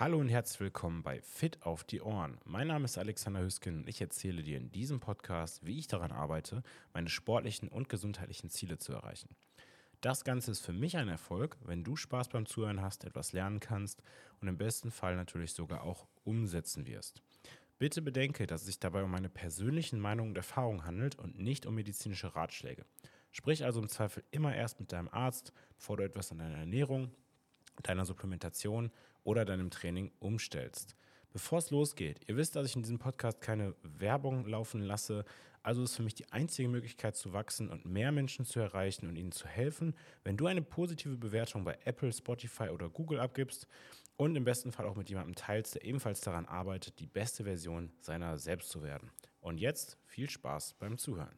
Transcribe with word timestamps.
Hallo 0.00 0.20
und 0.20 0.28
herzlich 0.28 0.60
willkommen 0.60 1.02
bei 1.02 1.20
Fit 1.22 1.60
auf 1.64 1.82
die 1.82 2.00
Ohren. 2.00 2.38
Mein 2.44 2.68
Name 2.68 2.84
ist 2.84 2.98
Alexander 2.98 3.42
Hüsken 3.42 3.78
und 3.78 3.88
ich 3.88 4.00
erzähle 4.00 4.44
dir 4.44 4.56
in 4.56 4.70
diesem 4.70 5.00
Podcast, 5.00 5.66
wie 5.66 5.76
ich 5.76 5.88
daran 5.88 6.12
arbeite, 6.12 6.62
meine 6.92 7.08
sportlichen 7.08 7.66
und 7.66 7.88
gesundheitlichen 7.88 8.48
Ziele 8.48 8.78
zu 8.78 8.92
erreichen. 8.92 9.34
Das 10.00 10.22
Ganze 10.22 10.52
ist 10.52 10.60
für 10.60 10.72
mich 10.72 10.96
ein 10.96 11.08
Erfolg, 11.08 11.56
wenn 11.64 11.82
du 11.82 11.96
Spaß 11.96 12.28
beim 12.28 12.46
Zuhören 12.46 12.80
hast, 12.80 13.02
etwas 13.02 13.32
lernen 13.32 13.58
kannst 13.58 14.04
und 14.40 14.46
im 14.46 14.56
besten 14.56 14.92
Fall 14.92 15.16
natürlich 15.16 15.52
sogar 15.52 15.82
auch 15.82 16.06
umsetzen 16.22 16.86
wirst. 16.86 17.20
Bitte 17.80 18.00
bedenke, 18.00 18.46
dass 18.46 18.60
es 18.60 18.66
sich 18.68 18.78
dabei 18.78 19.02
um 19.02 19.10
meine 19.10 19.28
persönlichen 19.28 19.98
Meinungen 19.98 20.30
und 20.30 20.36
Erfahrungen 20.36 20.84
handelt 20.84 21.16
und 21.18 21.40
nicht 21.40 21.66
um 21.66 21.74
medizinische 21.74 22.36
Ratschläge. 22.36 22.84
Sprich 23.32 23.64
also 23.64 23.80
im 23.80 23.88
Zweifel 23.88 24.22
immer 24.30 24.54
erst 24.54 24.78
mit 24.78 24.92
deinem 24.92 25.08
Arzt, 25.08 25.52
bevor 25.74 25.96
du 25.96 26.04
etwas 26.04 26.30
an 26.30 26.38
deiner 26.38 26.58
Ernährung, 26.58 27.10
deiner 27.82 28.04
Supplementation 28.04 28.92
oder 29.28 29.44
deinem 29.44 29.68
Training 29.68 30.10
umstellst. 30.20 30.96
Bevor 31.34 31.58
es 31.58 31.70
losgeht, 31.70 32.22
ihr 32.26 32.38
wisst, 32.38 32.56
dass 32.56 32.66
ich 32.66 32.76
in 32.76 32.82
diesem 32.82 32.98
Podcast 32.98 33.42
keine 33.42 33.74
Werbung 33.82 34.46
laufen 34.46 34.80
lasse, 34.80 35.26
also 35.62 35.82
ist 35.82 35.96
für 35.96 36.02
mich 36.02 36.14
die 36.14 36.32
einzige 36.32 36.66
Möglichkeit 36.66 37.14
zu 37.14 37.34
wachsen 37.34 37.68
und 37.68 37.84
mehr 37.84 38.10
Menschen 38.10 38.46
zu 38.46 38.58
erreichen 38.58 39.06
und 39.06 39.16
ihnen 39.16 39.32
zu 39.32 39.46
helfen, 39.46 39.94
wenn 40.24 40.38
du 40.38 40.46
eine 40.46 40.62
positive 40.62 41.18
Bewertung 41.18 41.62
bei 41.62 41.76
Apple, 41.84 42.10
Spotify 42.10 42.70
oder 42.70 42.88
Google 42.88 43.20
abgibst 43.20 43.66
und 44.16 44.34
im 44.34 44.44
besten 44.44 44.72
Fall 44.72 44.86
auch 44.86 44.96
mit 44.96 45.10
jemandem 45.10 45.34
teilst, 45.34 45.74
der 45.74 45.84
ebenfalls 45.84 46.22
daran 46.22 46.46
arbeitet, 46.46 46.98
die 46.98 47.06
beste 47.06 47.44
Version 47.44 47.92
seiner 48.00 48.38
selbst 48.38 48.70
zu 48.70 48.82
werden. 48.82 49.10
Und 49.40 49.58
jetzt 49.58 49.98
viel 50.06 50.30
Spaß 50.30 50.72
beim 50.78 50.96
Zuhören. 50.96 51.36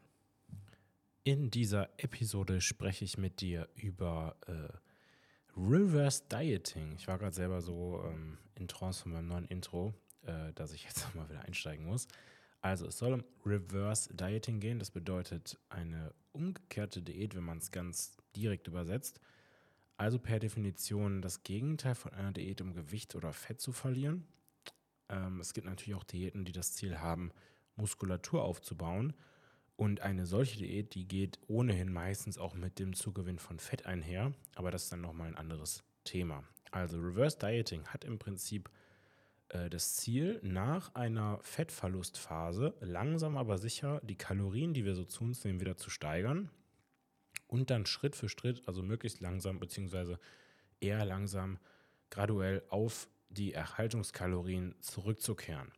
In 1.25 1.51
dieser 1.51 1.91
Episode 1.99 2.61
spreche 2.61 3.05
ich 3.05 3.19
mit 3.19 3.41
dir 3.41 3.69
über 3.75 4.37
äh, 4.47 4.90
Reverse 5.57 6.23
Dieting. 6.31 6.95
Ich 6.97 7.09
war 7.09 7.19
gerade 7.19 7.35
selber 7.35 7.61
so 7.61 8.03
ähm, 8.05 8.39
in 8.55 8.69
Trance 8.69 9.03
von 9.03 9.13
meinem 9.13 9.29
neuen 9.29 9.47
Intro, 9.47 9.95
äh, 10.23 10.53
dass 10.55 10.73
ich 10.73 10.85
jetzt 10.85 11.07
mal 11.15 11.29
wieder 11.29 11.43
einsteigen 11.43 11.87
muss. 11.87 12.09
Also 12.63 12.87
es 12.87 12.99
soll 12.99 13.15
um 13.15 13.25
Reverse 13.45 14.15
Dieting 14.15 14.61
gehen. 14.61 14.79
Das 14.79 14.91
bedeutet 14.91 15.59
eine 15.69 16.13
umgekehrte 16.33 17.03
Diät, 17.03 17.35
wenn 17.35 17.45
man 17.45 17.59
es 17.59 17.71
ganz 17.71 18.17
direkt 18.37 18.69
übersetzt. 18.69 19.21
Also 19.97 20.19
per 20.19 20.39
Definition 20.39 21.21
das 21.23 21.43
Gegenteil 21.43 21.95
von 21.95 22.13
einer 22.13 22.33
Diät, 22.33 22.61
um 22.61 22.75
Gewicht 22.75 23.15
oder 23.15 23.33
Fett 23.33 23.61
zu 23.61 23.73
verlieren. 23.73 24.27
Ähm, 25.09 25.41
es 25.41 25.53
gibt 25.53 25.67
natürlich 25.67 25.95
auch 25.95 26.05
Diäten, 26.05 26.45
die 26.45 26.53
das 26.53 26.73
Ziel 26.75 26.99
haben, 26.99 27.33
Muskulatur 27.77 28.43
aufzubauen. 28.43 29.15
Und 29.81 30.03
eine 30.03 30.27
solche 30.27 30.59
Diät, 30.59 30.95
die 30.95 31.09
geht 31.09 31.39
ohnehin 31.49 31.91
meistens 31.91 32.37
auch 32.37 32.53
mit 32.53 32.79
dem 32.79 32.93
Zugewinn 32.93 33.39
von 33.39 33.59
Fett 33.59 33.87
einher, 33.87 34.35
aber 34.55 34.71
das 34.71 34.83
ist 34.83 34.93
dann 34.93 35.01
nochmal 35.01 35.29
ein 35.29 35.39
anderes 35.39 35.83
Thema. 36.05 36.45
Also 36.71 37.01
Reverse 37.01 37.39
Dieting 37.39 37.87
hat 37.87 38.05
im 38.05 38.19
Prinzip 38.19 38.69
äh, 39.49 39.71
das 39.71 39.97
Ziel, 39.97 40.39
nach 40.43 40.95
einer 40.95 41.39
Fettverlustphase 41.41 42.75
langsam 42.81 43.39
aber 43.39 43.57
sicher 43.57 44.03
die 44.05 44.19
Kalorien, 44.19 44.75
die 44.75 44.85
wir 44.85 44.95
so 44.95 45.07
zu 45.07 45.25
uns 45.25 45.45
nehmen, 45.45 45.61
wieder 45.61 45.79
zu 45.79 45.89
steigern 45.89 46.51
und 47.47 47.71
dann 47.71 47.87
Schritt 47.87 48.17
für 48.17 48.29
Schritt, 48.29 48.61
also 48.69 48.83
möglichst 48.83 49.23
langsam 49.23 49.61
beziehungsweise 49.61 50.21
eher 50.81 51.07
langsam, 51.07 51.59
graduell 52.11 52.65
auf 52.69 53.09
die 53.31 53.55
Erhaltungskalorien 53.55 54.75
zurückzukehren. 54.83 55.73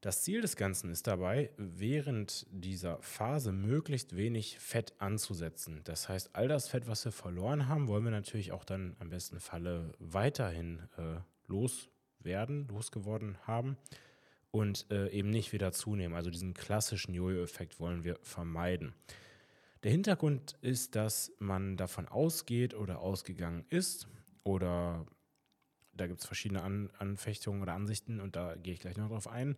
Das 0.00 0.22
Ziel 0.22 0.42
des 0.42 0.56
Ganzen 0.56 0.90
ist 0.90 1.06
dabei, 1.06 1.50
während 1.56 2.46
dieser 2.50 3.00
Phase 3.00 3.50
möglichst 3.50 4.14
wenig 4.14 4.58
Fett 4.58 4.92
anzusetzen. 4.98 5.80
Das 5.84 6.08
heißt, 6.08 6.30
all 6.34 6.48
das 6.48 6.68
Fett, 6.68 6.86
was 6.86 7.04
wir 7.04 7.12
verloren 7.12 7.66
haben, 7.66 7.88
wollen 7.88 8.04
wir 8.04 8.10
natürlich 8.10 8.52
auch 8.52 8.64
dann 8.64 8.94
am 9.00 9.08
besten 9.08 9.40
Falle 9.40 9.92
weiterhin 9.98 10.80
äh, 10.98 11.20
loswerden, 11.46 12.68
losgeworden 12.68 13.38
haben 13.46 13.78
und 14.50 14.86
äh, 14.90 15.08
eben 15.10 15.30
nicht 15.30 15.52
wieder 15.52 15.72
zunehmen. 15.72 16.14
Also 16.14 16.30
diesen 16.30 16.54
klassischen 16.54 17.14
Jojo-Effekt 17.14 17.80
wollen 17.80 18.04
wir 18.04 18.18
vermeiden. 18.22 18.94
Der 19.82 19.92
Hintergrund 19.92 20.56
ist, 20.60 20.94
dass 20.94 21.32
man 21.38 21.76
davon 21.76 22.06
ausgeht 22.06 22.74
oder 22.74 23.00
ausgegangen 23.00 23.64
ist 23.70 24.08
oder 24.44 25.06
da 25.92 26.06
gibt 26.06 26.20
es 26.20 26.26
verschiedene 26.26 26.62
An 26.62 26.90
Anfechtungen 26.98 27.62
oder 27.62 27.72
Ansichten 27.72 28.20
und 28.20 28.36
da 28.36 28.56
gehe 28.56 28.74
ich 28.74 28.80
gleich 28.80 28.96
noch 28.96 29.08
drauf 29.08 29.28
ein, 29.28 29.56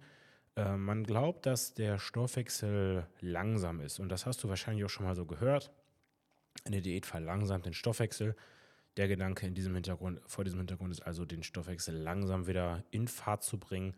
äh, 0.58 0.76
man 0.76 1.04
glaubt, 1.04 1.46
dass 1.46 1.74
der 1.74 1.98
Stoffwechsel 1.98 3.06
langsam 3.20 3.80
ist. 3.80 4.00
Und 4.00 4.08
das 4.08 4.26
hast 4.26 4.42
du 4.42 4.48
wahrscheinlich 4.48 4.84
auch 4.84 4.90
schon 4.90 5.06
mal 5.06 5.14
so 5.14 5.24
gehört. 5.24 5.70
Eine 6.64 6.82
Diät 6.82 7.06
verlangsamt 7.06 7.66
den 7.66 7.74
Stoffwechsel. 7.74 8.34
Der 8.96 9.06
Gedanke 9.06 9.46
in 9.46 9.54
diesem 9.54 9.74
Hintergrund, 9.74 10.20
vor 10.26 10.42
diesem 10.42 10.58
Hintergrund 10.58 10.90
ist 10.90 11.02
also, 11.02 11.24
den 11.24 11.44
Stoffwechsel 11.44 11.94
langsam 11.94 12.48
wieder 12.48 12.82
in 12.90 13.06
Fahrt 13.06 13.44
zu 13.44 13.58
bringen, 13.58 13.94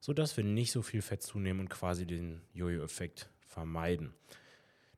sodass 0.00 0.36
wir 0.36 0.44
nicht 0.44 0.72
so 0.72 0.82
viel 0.82 1.00
Fett 1.00 1.22
zunehmen 1.22 1.60
und 1.60 1.70
quasi 1.70 2.06
den 2.06 2.42
Jojo-Effekt 2.52 3.30
vermeiden. 3.46 4.12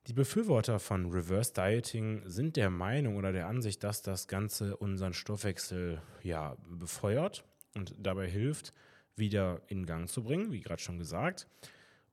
Die 0.07 0.13
Befürworter 0.13 0.79
von 0.79 1.09
Reverse 1.11 1.53
Dieting 1.53 2.23
sind 2.25 2.57
der 2.57 2.69
Meinung 2.69 3.15
oder 3.15 3.31
der 3.31 3.47
Ansicht, 3.47 3.83
dass 3.83 4.01
das 4.01 4.27
Ganze 4.27 4.75
unseren 4.75 5.13
Stoffwechsel 5.13 6.01
ja 6.21 6.57
befeuert 6.67 7.45
und 7.75 7.95
dabei 7.97 8.29
hilft, 8.29 8.73
wieder 9.15 9.61
in 9.67 9.85
Gang 9.85 10.09
zu 10.09 10.23
bringen, 10.23 10.51
wie 10.51 10.61
gerade 10.61 10.81
schon 10.81 10.99
gesagt. 10.99 11.47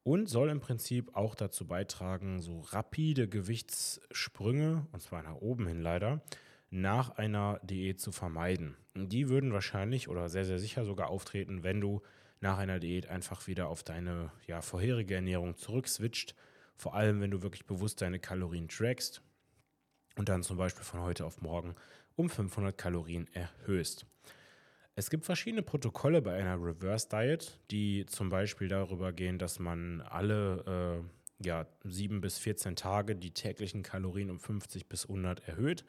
Und 0.05 0.29
soll 0.29 0.49
im 0.49 0.61
Prinzip 0.61 1.15
auch 1.15 1.35
dazu 1.35 1.67
beitragen, 1.67 2.41
so 2.41 2.61
rapide 2.61 3.29
Gewichtssprünge, 3.29 4.87
und 4.91 5.01
zwar 5.01 5.23
nach 5.23 5.37
oben 5.37 5.69
hin 5.69 5.81
leider, 5.81 6.23
nach 6.71 7.11
einer 7.11 7.61
Diät 7.63 8.01
zu 8.01 8.11
vermeiden. 8.11 8.77
Die 8.95 9.29
würden 9.29 9.53
wahrscheinlich 9.53 10.09
oder 10.09 10.29
sehr, 10.29 10.45
sehr 10.45 10.59
sicher 10.59 10.85
sogar 10.85 11.09
auftreten, 11.09 11.63
wenn 11.63 11.81
du 11.81 12.03
nach 12.41 12.59
einer 12.59 12.81
Diät 12.81 13.07
einfach 13.07 13.47
wieder 13.47 13.69
auf 13.69 13.85
deine 13.85 14.33
ja, 14.47 14.61
vorherige 14.61 15.15
Ernährung 15.15 15.57
zurückswitcht. 15.57 16.35
Vor 16.75 16.95
allem, 16.95 17.21
wenn 17.21 17.31
du 17.31 17.43
wirklich 17.43 17.67
bewusst 17.67 18.03
deine 18.03 18.19
Kalorien 18.19 18.69
trackst 18.69 19.23
und 20.17 20.29
dann 20.29 20.43
zum 20.43 20.57
Beispiel 20.57 20.83
von 20.83 21.01
heute 21.01 21.25
auf 21.25 21.41
morgen 21.41 21.77
um 22.17 22.29
500 22.29 22.77
Kalorien 22.77 23.29
erhöhst. 23.33 24.07
Es 24.95 25.09
gibt 25.09 25.25
verschiedene 25.25 25.63
Protokolle 25.63 26.21
bei 26.21 26.35
einer 26.35 26.63
Reverse 26.63 27.09
Diet, 27.09 27.59
die 27.71 28.05
zum 28.07 28.29
Beispiel 28.29 28.69
darüber 28.69 29.13
gehen, 29.13 29.39
dass 29.39 29.59
man 29.59 30.03
alle 30.03 31.03
äh, 31.41 31.47
ja, 31.47 31.67
7 31.85 32.21
bis 32.21 32.39
14 32.39 32.77
Tage 32.77 33.17
die 33.17 33.33
täglichen 33.33 33.83
Kalorien 33.83 34.31
um 34.31 34.39
50 34.39 34.89
bis 34.89 35.07
100 35.07 35.49
erhöht. 35.49 35.85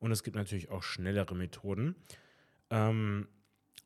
Und 0.00 0.12
es 0.12 0.22
gibt 0.22 0.36
natürlich 0.36 0.70
auch 0.70 0.82
schnellere 0.82 1.34
Methoden. 1.34 1.96
Ähm, 2.70 3.26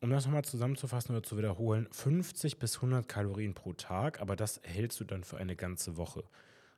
um 0.01 0.09
das 0.09 0.25
nochmal 0.25 0.43
zusammenzufassen 0.43 1.15
oder 1.15 1.23
zu 1.23 1.37
wiederholen, 1.37 1.87
50 1.91 2.59
bis 2.59 2.75
100 2.75 3.07
Kalorien 3.07 3.53
pro 3.53 3.73
Tag, 3.73 4.21
aber 4.21 4.35
das 4.35 4.57
erhältst 4.57 4.99
du 4.99 5.05
dann 5.05 5.23
für 5.23 5.37
eine 5.37 5.55
ganze 5.55 5.97
Woche. 5.97 6.23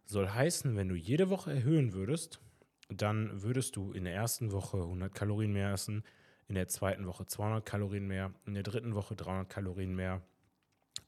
Soll 0.06 0.30
heißen, 0.30 0.76
wenn 0.78 0.90
du 0.90 0.96
jede 0.96 1.30
Woche 1.30 1.52
erhöhen 1.52 1.94
würdest, 1.94 2.40
dann 2.88 3.42
würdest 3.42 3.76
du 3.76 3.92
in 3.92 4.06
der 4.06 4.14
ersten 4.14 4.52
Woche 4.52 4.78
100 4.78 5.14
Kalorien 5.14 5.52
mehr 5.52 5.74
essen, 5.74 6.04
in 6.50 6.56
der 6.56 6.68
zweiten 6.68 7.08
Woche 7.08 7.26
200 7.26 7.66
Kalorien 7.66 8.08
mehr, 8.08 8.34
in 8.46 8.56
der 8.56 8.64
dritten 8.64 8.96
Woche 8.96 9.16
300 9.16 9.48
Kalorien 9.48 9.96
mehr 9.96 10.22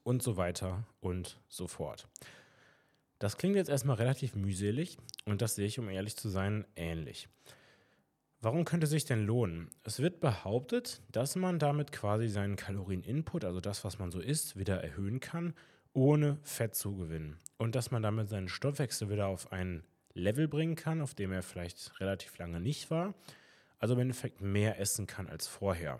und 0.03 0.23
so 0.23 0.37
weiter 0.37 0.85
und 1.01 1.39
so 1.49 1.67
fort. 1.67 2.07
Das 3.19 3.37
klingt 3.37 3.55
jetzt 3.55 3.69
erstmal 3.69 3.97
relativ 3.97 4.35
mühselig 4.35 4.97
und 5.25 5.41
das 5.41 5.55
sehe 5.55 5.67
ich, 5.67 5.79
um 5.79 5.89
ehrlich 5.89 6.15
zu 6.15 6.29
sein, 6.29 6.65
ähnlich. 6.75 7.27
Warum 8.39 8.65
könnte 8.65 8.87
sich 8.87 9.05
denn 9.05 9.25
lohnen? 9.25 9.69
Es 9.83 9.99
wird 9.99 10.19
behauptet, 10.19 11.01
dass 11.11 11.35
man 11.35 11.59
damit 11.59 11.91
quasi 11.91 12.27
seinen 12.27 12.55
Kalorieninput, 12.55 13.45
also 13.45 13.59
das, 13.59 13.83
was 13.83 13.99
man 13.99 14.09
so 14.09 14.19
isst, 14.19 14.57
wieder 14.57 14.83
erhöhen 14.83 15.19
kann, 15.19 15.53
ohne 15.93 16.39
Fett 16.41 16.73
zu 16.73 16.95
gewinnen. 16.95 17.37
Und 17.57 17.75
dass 17.75 17.91
man 17.91 18.01
damit 18.01 18.29
seinen 18.29 18.49
Stoffwechsel 18.49 19.09
wieder 19.09 19.27
auf 19.27 19.51
ein 19.51 19.83
Level 20.13 20.47
bringen 20.47 20.75
kann, 20.75 21.01
auf 21.01 21.13
dem 21.13 21.31
er 21.31 21.43
vielleicht 21.43 21.99
relativ 21.99 22.37
lange 22.39 22.59
nicht 22.59 22.89
war, 22.89 23.13
also 23.81 23.95
im 23.95 23.99
Endeffekt 23.99 24.41
mehr 24.41 24.79
essen 24.79 25.07
kann 25.07 25.27
als 25.27 25.47
vorher. 25.47 25.99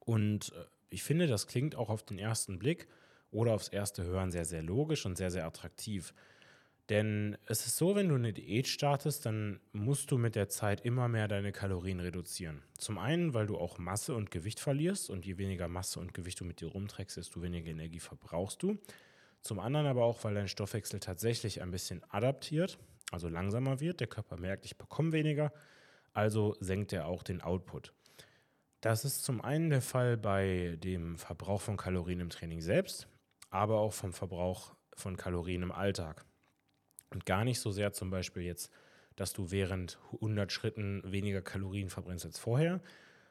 Und 0.00 0.52
äh, 0.52 0.64
ich 0.90 1.04
finde, 1.04 1.28
das 1.28 1.46
klingt 1.46 1.76
auch 1.76 1.88
auf 1.88 2.02
den 2.02 2.18
ersten 2.18 2.58
Blick 2.58 2.88
oder 3.30 3.54
aufs 3.54 3.68
erste 3.68 4.02
Hören 4.02 4.32
sehr, 4.32 4.44
sehr 4.44 4.62
logisch 4.62 5.06
und 5.06 5.16
sehr, 5.16 5.30
sehr 5.30 5.46
attraktiv. 5.46 6.12
Denn 6.88 7.38
es 7.46 7.66
ist 7.66 7.76
so, 7.76 7.94
wenn 7.94 8.08
du 8.08 8.16
eine 8.16 8.32
Diät 8.32 8.66
startest, 8.66 9.24
dann 9.24 9.60
musst 9.72 10.10
du 10.10 10.18
mit 10.18 10.34
der 10.34 10.48
Zeit 10.48 10.80
immer 10.84 11.06
mehr 11.06 11.28
deine 11.28 11.52
Kalorien 11.52 12.00
reduzieren. 12.00 12.64
Zum 12.76 12.98
einen, 12.98 13.32
weil 13.32 13.46
du 13.46 13.56
auch 13.56 13.78
Masse 13.78 14.16
und 14.16 14.32
Gewicht 14.32 14.58
verlierst 14.58 15.08
und 15.08 15.24
je 15.24 15.38
weniger 15.38 15.68
Masse 15.68 16.00
und 16.00 16.14
Gewicht 16.14 16.40
du 16.40 16.44
mit 16.44 16.60
dir 16.60 16.66
rumträgst, 16.66 17.16
desto 17.16 17.42
weniger 17.42 17.70
Energie 17.70 18.00
verbrauchst 18.00 18.60
du. 18.64 18.76
Zum 19.40 19.60
anderen 19.60 19.86
aber 19.86 20.02
auch, 20.02 20.24
weil 20.24 20.34
dein 20.34 20.48
Stoffwechsel 20.48 20.98
tatsächlich 20.98 21.62
ein 21.62 21.70
bisschen 21.70 22.02
adaptiert, 22.08 22.76
also 23.12 23.28
langsamer 23.28 23.78
wird. 23.78 24.00
Der 24.00 24.08
Körper 24.08 24.36
merkt, 24.36 24.64
ich 24.64 24.76
bekomme 24.76 25.12
weniger 25.12 25.52
also 26.12 26.56
senkt 26.60 26.92
er 26.92 27.06
auch 27.06 27.22
den 27.22 27.40
Output. 27.40 27.92
Das 28.80 29.04
ist 29.04 29.24
zum 29.24 29.42
einen 29.42 29.70
der 29.70 29.82
Fall 29.82 30.16
bei 30.16 30.78
dem 30.82 31.18
Verbrauch 31.18 31.60
von 31.60 31.76
Kalorien 31.76 32.20
im 32.20 32.30
Training 32.30 32.60
selbst, 32.60 33.08
aber 33.50 33.78
auch 33.78 33.92
vom 33.92 34.12
Verbrauch 34.12 34.74
von 34.94 35.16
Kalorien 35.16 35.62
im 35.62 35.72
Alltag. 35.72 36.24
Und 37.10 37.26
gar 37.26 37.44
nicht 37.44 37.60
so 37.60 37.70
sehr 37.70 37.92
zum 37.92 38.10
Beispiel 38.10 38.42
jetzt, 38.42 38.70
dass 39.16 39.32
du 39.32 39.50
während 39.50 39.98
100 40.14 40.50
Schritten 40.50 41.02
weniger 41.04 41.42
Kalorien 41.42 41.90
verbrennst 41.90 42.24
als 42.24 42.38
vorher, 42.38 42.80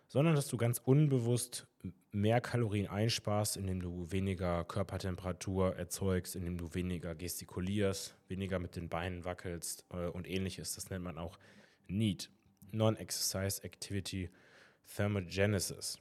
sondern 0.07 0.35
dass 0.35 0.47
du 0.47 0.57
ganz 0.57 0.79
unbewusst 0.83 1.67
mehr 2.11 2.41
Kalorien 2.41 2.87
einsparst, 2.87 3.57
indem 3.57 3.81
du 3.81 4.11
weniger 4.11 4.65
Körpertemperatur 4.65 5.75
erzeugst, 5.75 6.35
indem 6.35 6.57
du 6.57 6.73
weniger 6.73 7.15
gestikulierst, 7.15 8.15
weniger 8.27 8.59
mit 8.59 8.75
den 8.75 8.89
Beinen 8.89 9.23
wackelst 9.25 9.85
äh, 9.91 10.07
und 10.07 10.27
ähnliches. 10.27 10.75
Das 10.75 10.89
nennt 10.89 11.03
man 11.03 11.17
auch 11.17 11.39
NEAT, 11.87 12.29
Non-Exercise 12.73 13.63
Activity 13.63 14.29
Thermogenesis. 14.95 15.99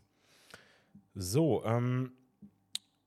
So, 1.15 1.65
ähm, 1.65 2.13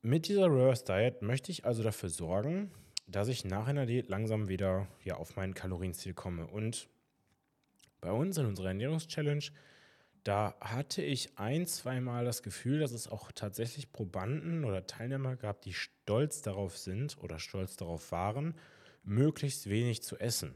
mit 0.01 0.27
dieser 0.27 0.45
Reverse 0.45 0.83
Diet 0.85 1.21
möchte 1.21 1.51
ich 1.51 1.65
also 1.65 1.83
dafür 1.83 2.09
sorgen, 2.09 2.71
dass 3.07 3.27
ich 3.27 3.45
nach 3.45 3.67
einer 3.67 3.85
Diät 3.85 4.09
langsam 4.09 4.47
wieder 4.47 4.87
ja, 5.03 5.15
auf 5.15 5.35
mein 5.35 5.53
Kalorienziel 5.53 6.13
komme. 6.13 6.47
Und 6.47 6.87
bei 7.99 8.11
uns 8.11 8.37
in 8.37 8.45
unserer 8.45 8.69
Ernährungschallenge 8.69 9.51
da 10.23 10.55
hatte 10.61 11.01
ich 11.01 11.37
ein, 11.39 11.65
zweimal 11.65 12.25
das 12.25 12.43
Gefühl, 12.43 12.79
dass 12.79 12.91
es 12.91 13.07
auch 13.07 13.31
tatsächlich 13.31 13.91
Probanden 13.91 14.65
oder 14.65 14.85
Teilnehmer 14.85 15.35
gab, 15.35 15.61
die 15.61 15.73
stolz 15.73 16.41
darauf 16.41 16.77
sind 16.77 17.17
oder 17.23 17.39
stolz 17.39 17.75
darauf 17.75 18.11
waren, 18.11 18.53
möglichst 19.03 19.67
wenig 19.67 20.03
zu 20.03 20.17
essen. 20.17 20.53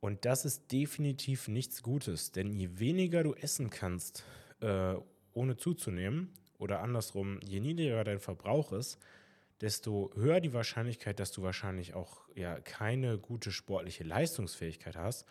Und 0.00 0.24
das 0.24 0.44
ist 0.44 0.70
definitiv 0.72 1.48
nichts 1.48 1.82
Gutes, 1.82 2.32
denn 2.32 2.52
je 2.52 2.78
weniger 2.78 3.22
du 3.22 3.34
essen 3.34 3.70
kannst, 3.70 4.24
äh, 4.60 4.94
ohne 5.32 5.56
zuzunehmen, 5.56 6.32
oder 6.58 6.80
andersrum, 6.80 7.38
je 7.44 7.60
niedriger 7.60 8.02
dein 8.02 8.18
Verbrauch 8.18 8.72
ist, 8.72 8.98
desto 9.60 10.10
höher 10.14 10.40
die 10.40 10.54
Wahrscheinlichkeit, 10.54 11.20
dass 11.20 11.32
du 11.32 11.42
wahrscheinlich 11.42 11.92
auch 11.92 12.22
ja 12.34 12.58
keine 12.60 13.18
gute 13.18 13.52
sportliche 13.52 14.04
Leistungsfähigkeit 14.04 14.96
hast 14.96 15.26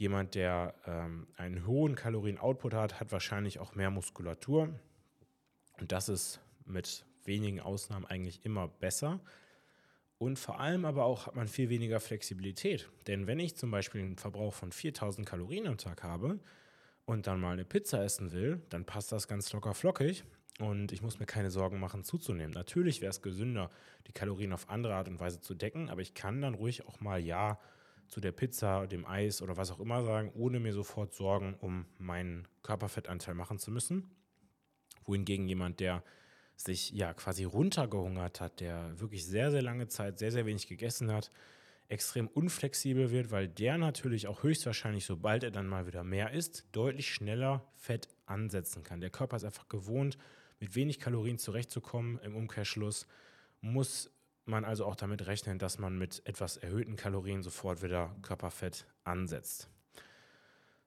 Jemand, 0.00 0.34
der 0.34 0.74
ähm, 0.86 1.26
einen 1.36 1.66
hohen 1.66 1.94
Kalorien-Output 1.94 2.72
hat, 2.72 3.00
hat 3.00 3.12
wahrscheinlich 3.12 3.58
auch 3.58 3.74
mehr 3.74 3.90
Muskulatur. 3.90 4.70
Und 5.78 5.92
das 5.92 6.08
ist 6.08 6.40
mit 6.64 7.04
wenigen 7.24 7.60
Ausnahmen 7.60 8.06
eigentlich 8.06 8.42
immer 8.46 8.66
besser. 8.66 9.20
Und 10.20 10.38
vor 10.38 10.60
allem 10.60 10.84
aber 10.84 11.06
auch 11.06 11.26
hat 11.26 11.34
man 11.34 11.48
viel 11.48 11.70
weniger 11.70 11.98
Flexibilität. 11.98 12.90
Denn 13.06 13.26
wenn 13.26 13.40
ich 13.40 13.56
zum 13.56 13.70
Beispiel 13.70 14.02
einen 14.02 14.18
Verbrauch 14.18 14.52
von 14.52 14.70
4000 14.70 15.26
Kalorien 15.26 15.66
am 15.66 15.78
Tag 15.78 16.02
habe 16.02 16.38
und 17.06 17.26
dann 17.26 17.40
mal 17.40 17.54
eine 17.54 17.64
Pizza 17.64 18.04
essen 18.04 18.30
will, 18.30 18.60
dann 18.68 18.84
passt 18.84 19.12
das 19.12 19.28
ganz 19.28 19.50
locker 19.54 19.72
flockig 19.72 20.24
und 20.58 20.92
ich 20.92 21.00
muss 21.00 21.20
mir 21.20 21.24
keine 21.24 21.50
Sorgen 21.50 21.80
machen 21.80 22.04
zuzunehmen. 22.04 22.52
Natürlich 22.52 23.00
wäre 23.00 23.08
es 23.08 23.22
gesünder, 23.22 23.70
die 24.08 24.12
Kalorien 24.12 24.52
auf 24.52 24.68
andere 24.68 24.94
Art 24.94 25.08
und 25.08 25.20
Weise 25.20 25.40
zu 25.40 25.54
decken, 25.54 25.88
aber 25.88 26.02
ich 26.02 26.12
kann 26.12 26.42
dann 26.42 26.52
ruhig 26.52 26.86
auch 26.86 27.00
mal 27.00 27.18
ja 27.18 27.58
zu 28.06 28.20
der 28.20 28.32
Pizza, 28.32 28.86
dem 28.86 29.06
Eis 29.06 29.40
oder 29.40 29.56
was 29.56 29.70
auch 29.70 29.80
immer 29.80 30.02
sagen, 30.02 30.32
ohne 30.34 30.60
mir 30.60 30.74
sofort 30.74 31.14
Sorgen 31.14 31.54
um 31.60 31.86
meinen 31.96 32.46
Körperfettanteil 32.62 33.34
machen 33.34 33.58
zu 33.58 33.70
müssen. 33.70 34.10
Wohingegen 35.06 35.48
jemand, 35.48 35.80
der 35.80 36.04
sich 36.60 36.90
ja 36.90 37.14
quasi 37.14 37.44
runtergehungert 37.44 38.40
hat, 38.40 38.60
der 38.60 38.98
wirklich 39.00 39.26
sehr, 39.26 39.50
sehr 39.50 39.62
lange 39.62 39.88
Zeit 39.88 40.18
sehr, 40.18 40.30
sehr 40.30 40.46
wenig 40.46 40.68
gegessen 40.68 41.10
hat, 41.10 41.30
extrem 41.88 42.28
unflexibel 42.28 43.10
wird, 43.10 43.30
weil 43.30 43.48
der 43.48 43.78
natürlich 43.78 44.28
auch 44.28 44.42
höchstwahrscheinlich, 44.42 45.04
sobald 45.04 45.42
er 45.42 45.50
dann 45.50 45.66
mal 45.66 45.86
wieder 45.86 46.04
mehr 46.04 46.32
isst, 46.32 46.66
deutlich 46.72 47.12
schneller 47.12 47.64
Fett 47.74 48.08
ansetzen 48.26 48.84
kann. 48.84 49.00
Der 49.00 49.10
Körper 49.10 49.36
ist 49.36 49.44
einfach 49.44 49.68
gewohnt, 49.68 50.18
mit 50.60 50.74
wenig 50.74 51.00
Kalorien 51.00 51.38
zurechtzukommen. 51.38 52.20
Im 52.22 52.36
Umkehrschluss 52.36 53.06
muss 53.60 54.10
man 54.44 54.64
also 54.64 54.84
auch 54.84 54.96
damit 54.96 55.26
rechnen, 55.26 55.58
dass 55.58 55.78
man 55.78 55.98
mit 55.98 56.22
etwas 56.26 56.56
erhöhten 56.56 56.96
Kalorien 56.96 57.42
sofort 57.42 57.82
wieder 57.82 58.14
Körperfett 58.22 58.86
ansetzt. 59.04 59.68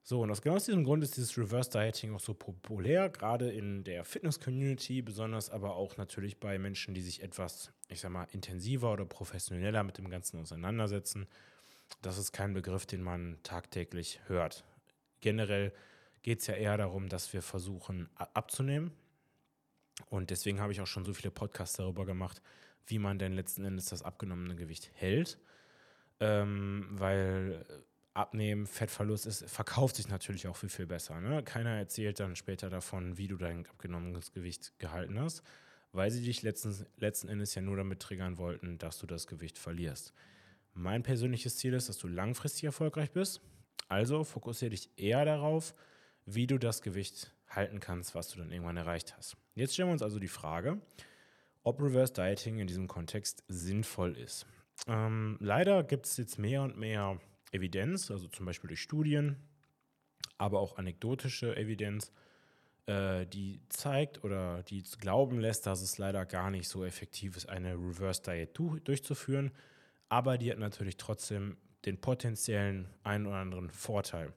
So, 0.05 0.19
und 0.19 0.29
aus 0.31 0.41
genau 0.41 0.57
diesem 0.57 0.83
Grund 0.83 1.01
ist 1.01 1.15
dieses 1.15 1.37
Reverse 1.37 1.69
Dieting 1.69 2.13
auch 2.13 2.19
so 2.19 2.33
populär, 2.33 3.09
gerade 3.09 3.49
in 3.49 3.85
der 3.85 4.03
Fitness-Community, 4.03 5.01
besonders 5.01 5.49
aber 5.49 5.77
auch 5.77 5.95
natürlich 5.95 6.41
bei 6.41 6.59
Menschen, 6.59 6.93
die 6.93 7.01
sich 7.01 7.23
etwas, 7.23 7.71
ich 7.87 8.01
sag 8.01 8.11
mal, 8.11 8.27
intensiver 8.33 8.91
oder 8.91 9.05
professioneller 9.05 9.81
mit 9.83 9.97
dem 9.97 10.09
Ganzen 10.09 10.41
auseinandersetzen. 10.41 11.25
Das 12.01 12.17
ist 12.17 12.33
kein 12.33 12.53
Begriff, 12.53 12.85
den 12.85 13.01
man 13.01 13.37
tagtäglich 13.43 14.19
hört. 14.27 14.65
Generell 15.21 15.71
geht 16.21 16.41
es 16.41 16.47
ja 16.47 16.55
eher 16.55 16.75
darum, 16.75 17.07
dass 17.07 17.31
wir 17.31 17.41
versuchen 17.41 18.09
abzunehmen. 18.15 18.91
Und 20.09 20.31
deswegen 20.31 20.59
habe 20.59 20.73
ich 20.73 20.81
auch 20.81 20.87
schon 20.87 21.05
so 21.05 21.13
viele 21.13 21.31
Podcasts 21.31 21.77
darüber 21.77 22.05
gemacht, 22.05 22.41
wie 22.87 22.99
man 22.99 23.19
denn 23.19 23.31
letzten 23.31 23.63
Endes 23.63 23.85
das 23.85 24.03
abgenommene 24.03 24.57
Gewicht 24.57 24.91
hält. 24.95 25.37
Ähm, 26.19 26.87
weil 26.91 27.65
Abnehmen, 28.13 28.67
Fettverlust 28.67 29.25
ist, 29.25 29.49
verkauft 29.49 29.95
sich 29.95 30.07
natürlich 30.07 30.47
auch 30.47 30.55
viel, 30.55 30.69
viel 30.69 30.85
besser. 30.85 31.19
Ne? 31.19 31.41
Keiner 31.43 31.71
erzählt 31.71 32.19
dann 32.19 32.35
später 32.35 32.69
davon, 32.69 33.17
wie 33.17 33.27
du 33.27 33.37
dein 33.37 33.65
abgenommenes 33.65 34.31
Gewicht 34.31 34.73
gehalten 34.77 35.19
hast, 35.19 35.41
weil 35.93 36.11
sie 36.11 36.23
dich 36.23 36.43
letzten, 36.43 36.85
letzten 36.97 37.27
Endes 37.27 37.55
ja 37.55 37.61
nur 37.61 37.77
damit 37.77 37.99
triggern 37.99 38.37
wollten, 38.37 38.77
dass 38.77 38.99
du 38.99 39.07
das 39.07 39.25
Gewicht 39.25 39.57
verlierst. 39.57 40.13
Mein 40.73 41.01
persönliches 41.01 41.57
Ziel 41.57 41.73
ist, 41.73 41.89
dass 41.89 41.97
du 41.97 42.07
langfristig 42.07 42.65
erfolgreich 42.65 43.11
bist. 43.11 43.41
Also 43.89 44.23
fokussiere 44.23 44.71
dich 44.71 44.89
eher 44.95 45.25
darauf, 45.25 45.73
wie 46.25 46.47
du 46.47 46.57
das 46.57 46.81
Gewicht 46.81 47.31
halten 47.49 47.79
kannst, 47.79 48.15
was 48.15 48.29
du 48.29 48.39
dann 48.39 48.51
irgendwann 48.51 48.77
erreicht 48.77 49.15
hast. 49.17 49.37
Jetzt 49.55 49.73
stellen 49.73 49.89
wir 49.89 49.93
uns 49.93 50.01
also 50.01 50.19
die 50.19 50.27
Frage, 50.27 50.79
ob 51.63 51.81
Reverse 51.81 52.13
Dieting 52.13 52.59
in 52.59 52.67
diesem 52.67 52.87
Kontext 52.87 53.43
sinnvoll 53.47 54.17
ist. 54.17 54.45
Ähm, 54.87 55.37
leider 55.39 55.83
gibt 55.83 56.05
es 56.05 56.17
jetzt 56.17 56.39
mehr 56.39 56.63
und 56.63 56.77
mehr 56.77 57.19
Evidenz, 57.53 58.11
also 58.11 58.27
zum 58.27 58.45
Beispiel 58.45 58.69
durch 58.69 58.81
Studien, 58.81 59.37
aber 60.37 60.59
auch 60.59 60.77
anekdotische 60.77 61.55
Evidenz, 61.55 62.11
äh, 62.85 63.25
die 63.27 63.61
zeigt 63.69 64.23
oder 64.23 64.63
die 64.63 64.83
glauben 64.99 65.39
lässt, 65.39 65.65
dass 65.67 65.81
es 65.81 65.97
leider 65.97 66.25
gar 66.25 66.51
nicht 66.51 66.67
so 66.67 66.83
effektiv 66.83 67.37
ist, 67.37 67.47
eine 67.47 67.75
Reverse 67.75 68.21
Diet 68.23 68.57
du 68.57 68.79
durchzuführen. 68.79 69.51
Aber 70.09 70.37
die 70.37 70.51
hat 70.51 70.59
natürlich 70.59 70.97
trotzdem 70.97 71.57
den 71.85 71.99
potenziellen 71.99 72.87
einen 73.03 73.25
oder 73.25 73.37
anderen 73.37 73.69
Vorteil. 73.69 74.33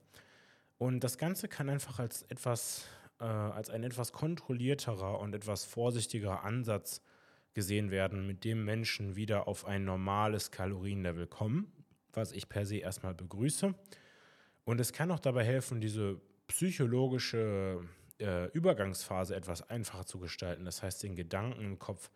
Und 0.79 1.01
das 1.01 1.19
Ganze 1.19 1.49
kann 1.49 1.69
einfach 1.69 1.99
als 1.99 2.23
etwas, 2.23 2.87
äh, 3.19 3.25
als 3.25 3.71
ein 3.71 3.83
etwas 3.83 4.13
kontrollierterer 4.13 5.19
und 5.21 5.35
etwas 5.35 5.65
vorsichtigerer 5.65 6.45
Ansatz 6.45 7.03
gesehen 7.55 7.91
werden, 7.91 8.27
mit 8.27 8.45
dem 8.45 8.65
Menschen 8.65 9.17
wieder 9.17 9.49
auf 9.49 9.65
ein 9.65 9.85
normales 9.85 10.51
Kalorienlevel 10.51 11.27
kommen, 11.27 11.73
was 12.17 12.33
ich 12.33 12.49
per 12.49 12.67
se 12.67 12.79
erstmal 12.79 13.15
begrüße. 13.15 13.75
Und 14.65 14.81
es 14.81 14.93
kann 14.93 15.11
auch 15.11 15.21
dabei 15.21 15.45
helfen, 15.45 15.81
diese 15.81 16.21
psychologische 16.49 17.81
äh, 18.21 18.51
Übergangsphase 18.51 19.37
etwas 19.37 19.69
einfacher 19.69 20.07
zu 20.07 20.19
gestalten. 20.19 20.65
Das 20.65 20.83
heißt, 20.83 21.03
den 21.03 21.17
Gedanken 21.17 21.65
im 21.65 21.79
Kopf, 21.79 22.11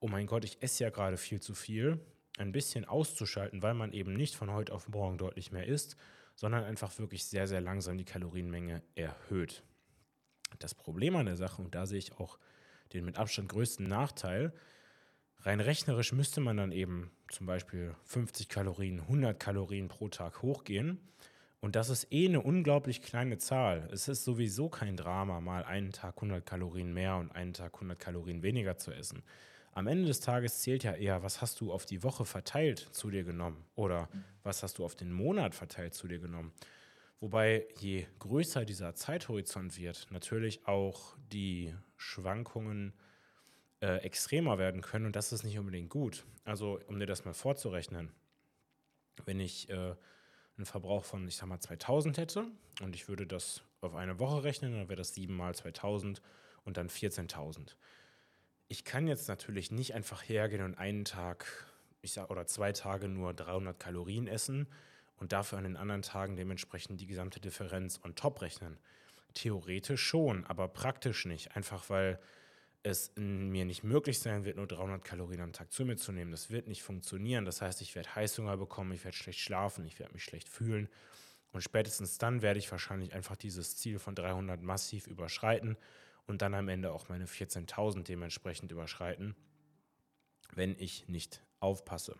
oh 0.00 0.08
mein 0.08 0.26
Gott, 0.26 0.44
ich 0.44 0.62
esse 0.62 0.84
ja 0.84 0.90
gerade 0.90 1.16
viel 1.16 1.40
zu 1.40 1.54
viel, 1.54 2.00
ein 2.38 2.52
bisschen 2.52 2.84
auszuschalten, 2.84 3.62
weil 3.62 3.74
man 3.74 3.92
eben 3.92 4.14
nicht 4.14 4.36
von 4.36 4.52
heute 4.52 4.72
auf 4.72 4.88
morgen 4.88 5.18
deutlich 5.18 5.52
mehr 5.52 5.66
isst, 5.66 5.96
sondern 6.34 6.64
einfach 6.64 6.96
wirklich 6.98 7.24
sehr, 7.24 7.48
sehr 7.48 7.60
langsam 7.60 7.98
die 7.98 8.04
Kalorienmenge 8.04 8.82
erhöht. 8.94 9.62
Das 10.58 10.74
Problem 10.74 11.16
an 11.16 11.26
der 11.26 11.36
Sache, 11.36 11.60
und 11.62 11.74
da 11.74 11.86
sehe 11.86 11.98
ich 11.98 12.12
auch 12.18 12.38
den 12.92 13.04
mit 13.04 13.18
Abstand 13.18 13.48
größten 13.48 13.86
Nachteil. 13.86 14.52
Rein 15.40 15.60
rechnerisch 15.60 16.12
müsste 16.12 16.40
man 16.40 16.56
dann 16.56 16.72
eben 16.72 17.10
zum 17.30 17.46
Beispiel 17.46 17.94
50 18.04 18.48
Kalorien, 18.48 19.00
100 19.00 19.38
Kalorien 19.38 19.88
pro 19.88 20.08
Tag 20.08 20.42
hochgehen. 20.42 21.00
Und 21.60 21.76
das 21.76 21.90
ist 21.90 22.12
eh 22.12 22.26
eine 22.26 22.40
unglaublich 22.40 23.02
kleine 23.02 23.38
Zahl. 23.38 23.88
Es 23.92 24.08
ist 24.08 24.24
sowieso 24.24 24.68
kein 24.68 24.96
Drama, 24.96 25.40
mal 25.40 25.64
einen 25.64 25.92
Tag 25.92 26.16
100 26.16 26.44
Kalorien 26.44 26.92
mehr 26.92 27.16
und 27.16 27.32
einen 27.32 27.52
Tag 27.52 27.74
100 27.74 27.98
Kalorien 27.98 28.42
weniger 28.42 28.78
zu 28.78 28.92
essen. 28.92 29.22
Am 29.72 29.86
Ende 29.86 30.06
des 30.06 30.20
Tages 30.20 30.60
zählt 30.60 30.82
ja 30.82 30.92
eher, 30.94 31.22
was 31.22 31.40
hast 31.40 31.60
du 31.60 31.72
auf 31.72 31.86
die 31.86 32.02
Woche 32.02 32.24
verteilt 32.24 32.80
zu 32.92 33.10
dir 33.10 33.22
genommen 33.22 33.64
oder 33.76 34.08
was 34.42 34.62
hast 34.62 34.78
du 34.78 34.84
auf 34.84 34.96
den 34.96 35.12
Monat 35.12 35.54
verteilt 35.54 35.94
zu 35.94 36.08
dir 36.08 36.18
genommen. 36.18 36.52
Wobei 37.20 37.66
je 37.78 38.06
größer 38.18 38.64
dieser 38.64 38.94
Zeithorizont 38.94 39.78
wird, 39.78 40.08
natürlich 40.10 40.66
auch 40.66 41.16
die 41.32 41.74
Schwankungen 41.96 42.92
äh, 43.80 43.98
extremer 43.98 44.58
werden 44.58 44.80
können 44.80 45.06
und 45.06 45.16
das 45.16 45.32
ist 45.32 45.44
nicht 45.44 45.58
unbedingt 45.58 45.90
gut. 45.90 46.24
Also 46.44 46.80
um 46.86 46.98
dir 46.98 47.06
das 47.06 47.24
mal 47.24 47.34
vorzurechnen, 47.34 48.10
wenn 49.24 49.40
ich 49.40 49.68
äh, 49.70 49.94
einen 50.56 50.66
Verbrauch 50.66 51.04
von, 51.04 51.26
ich 51.28 51.36
sag 51.36 51.46
mal, 51.46 51.60
2000 51.60 52.18
hätte 52.18 52.46
und 52.82 52.94
ich 52.94 53.08
würde 53.08 53.26
das 53.26 53.62
auf 53.80 53.94
eine 53.94 54.18
Woche 54.18 54.44
rechnen, 54.44 54.72
dann 54.72 54.88
wäre 54.88 54.96
das 54.96 55.14
7 55.14 55.34
mal 55.34 55.54
2000 55.54 56.22
und 56.64 56.76
dann 56.76 56.88
14.000. 56.88 57.76
Ich 58.68 58.84
kann 58.84 59.06
jetzt 59.06 59.28
natürlich 59.28 59.70
nicht 59.70 59.94
einfach 59.94 60.22
hergehen 60.22 60.62
und 60.62 60.74
einen 60.74 61.04
Tag 61.04 61.68
ich 62.02 62.12
sag, 62.12 62.30
oder 62.30 62.46
zwei 62.46 62.72
Tage 62.72 63.08
nur 63.08 63.34
300 63.34 63.78
Kalorien 63.78 64.26
essen 64.26 64.68
und 65.16 65.32
dafür 65.32 65.58
an 65.58 65.64
den 65.64 65.76
anderen 65.76 66.02
Tagen 66.02 66.36
dementsprechend 66.36 67.00
die 67.00 67.06
gesamte 67.06 67.40
Differenz 67.40 68.00
on 68.04 68.14
top 68.14 68.40
rechnen. 68.42 68.78
Theoretisch 69.34 70.02
schon, 70.02 70.46
aber 70.46 70.68
praktisch 70.68 71.26
nicht. 71.26 71.56
Einfach 71.56 71.90
weil 71.90 72.18
es 72.82 73.12
mir 73.16 73.64
nicht 73.64 73.82
möglich 73.82 74.18
sein 74.20 74.44
wird, 74.44 74.56
nur 74.56 74.66
300 74.66 75.04
Kalorien 75.04 75.40
am 75.40 75.52
Tag 75.52 75.72
zu 75.72 75.84
mir 75.84 75.96
zu 75.96 76.12
nehmen. 76.12 76.30
Das 76.30 76.50
wird 76.50 76.68
nicht 76.68 76.82
funktionieren. 76.82 77.44
Das 77.44 77.60
heißt, 77.60 77.82
ich 77.82 77.94
werde 77.94 78.14
Heißhunger 78.14 78.56
bekommen, 78.56 78.92
ich 78.92 79.04
werde 79.04 79.16
schlecht 79.16 79.40
schlafen, 79.40 79.84
ich 79.86 79.98
werde 79.98 80.12
mich 80.12 80.24
schlecht 80.24 80.48
fühlen. 80.48 80.88
Und 81.52 81.62
spätestens 81.62 82.18
dann 82.18 82.42
werde 82.42 82.58
ich 82.58 82.70
wahrscheinlich 82.70 83.14
einfach 83.14 83.36
dieses 83.36 83.76
Ziel 83.76 83.98
von 83.98 84.14
300 84.14 84.62
massiv 84.62 85.06
überschreiten 85.06 85.76
und 86.26 86.42
dann 86.42 86.54
am 86.54 86.68
Ende 86.68 86.92
auch 86.92 87.08
meine 87.08 87.26
14.000 87.26 88.04
dementsprechend 88.04 88.70
überschreiten, 88.70 89.34
wenn 90.54 90.76
ich 90.78 91.08
nicht 91.08 91.42
aufpasse. 91.60 92.16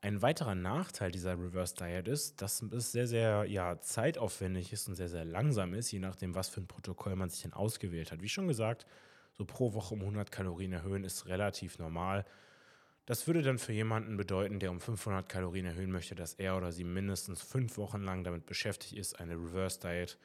Ein 0.00 0.22
weiterer 0.22 0.54
Nachteil 0.54 1.10
dieser 1.10 1.32
Reverse 1.32 1.74
Diet 1.74 2.06
ist, 2.06 2.40
dass 2.40 2.62
es 2.62 2.92
sehr, 2.92 3.08
sehr 3.08 3.46
ja, 3.46 3.80
zeitaufwendig 3.80 4.72
ist 4.72 4.86
und 4.86 4.94
sehr, 4.94 5.08
sehr 5.08 5.24
langsam 5.24 5.74
ist, 5.74 5.90
je 5.90 5.98
nachdem, 5.98 6.36
was 6.36 6.48
für 6.48 6.60
ein 6.60 6.68
Protokoll 6.68 7.16
man 7.16 7.30
sich 7.30 7.42
denn 7.42 7.52
ausgewählt 7.52 8.12
hat. 8.12 8.22
Wie 8.22 8.28
schon 8.28 8.46
gesagt, 8.46 8.86
so 9.38 9.44
pro 9.44 9.72
Woche 9.72 9.94
um 9.94 10.00
100 10.00 10.32
Kalorien 10.32 10.72
erhöhen 10.72 11.04
ist 11.04 11.26
relativ 11.26 11.78
normal. 11.78 12.26
Das 13.06 13.26
würde 13.26 13.40
dann 13.40 13.58
für 13.58 13.72
jemanden 13.72 14.16
bedeuten, 14.16 14.58
der 14.58 14.70
um 14.70 14.80
500 14.80 15.28
Kalorien 15.28 15.64
erhöhen 15.64 15.92
möchte, 15.92 16.14
dass 16.14 16.34
er 16.34 16.56
oder 16.56 16.72
sie 16.72 16.84
mindestens 16.84 17.40
fünf 17.40 17.78
Wochen 17.78 18.02
lang 18.02 18.24
damit 18.24 18.44
beschäftigt 18.44 18.92
ist, 18.94 19.18
eine 19.18 19.34
Reverse 19.34 19.78
Diet 19.80 20.18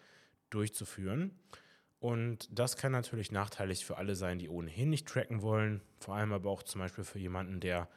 durchzuführen. 0.50 1.32
Und 2.00 2.50
das 2.52 2.76
kann 2.76 2.92
natürlich 2.92 3.32
nachteilig 3.32 3.86
für 3.86 3.98
alle 3.98 4.16
sein, 4.16 4.40
die 4.40 4.50
ohnehin 4.50 4.90
nicht 4.90 5.08
tracken 5.08 5.42
wollen, 5.42 5.82
vor 6.00 6.16
allem 6.16 6.34
aber 6.34 6.50
auch 6.50 6.64
zum 6.64 6.82
Beispiel 6.82 7.06
für 7.06 7.20
jemanden, 7.20 7.62
der 7.62 7.88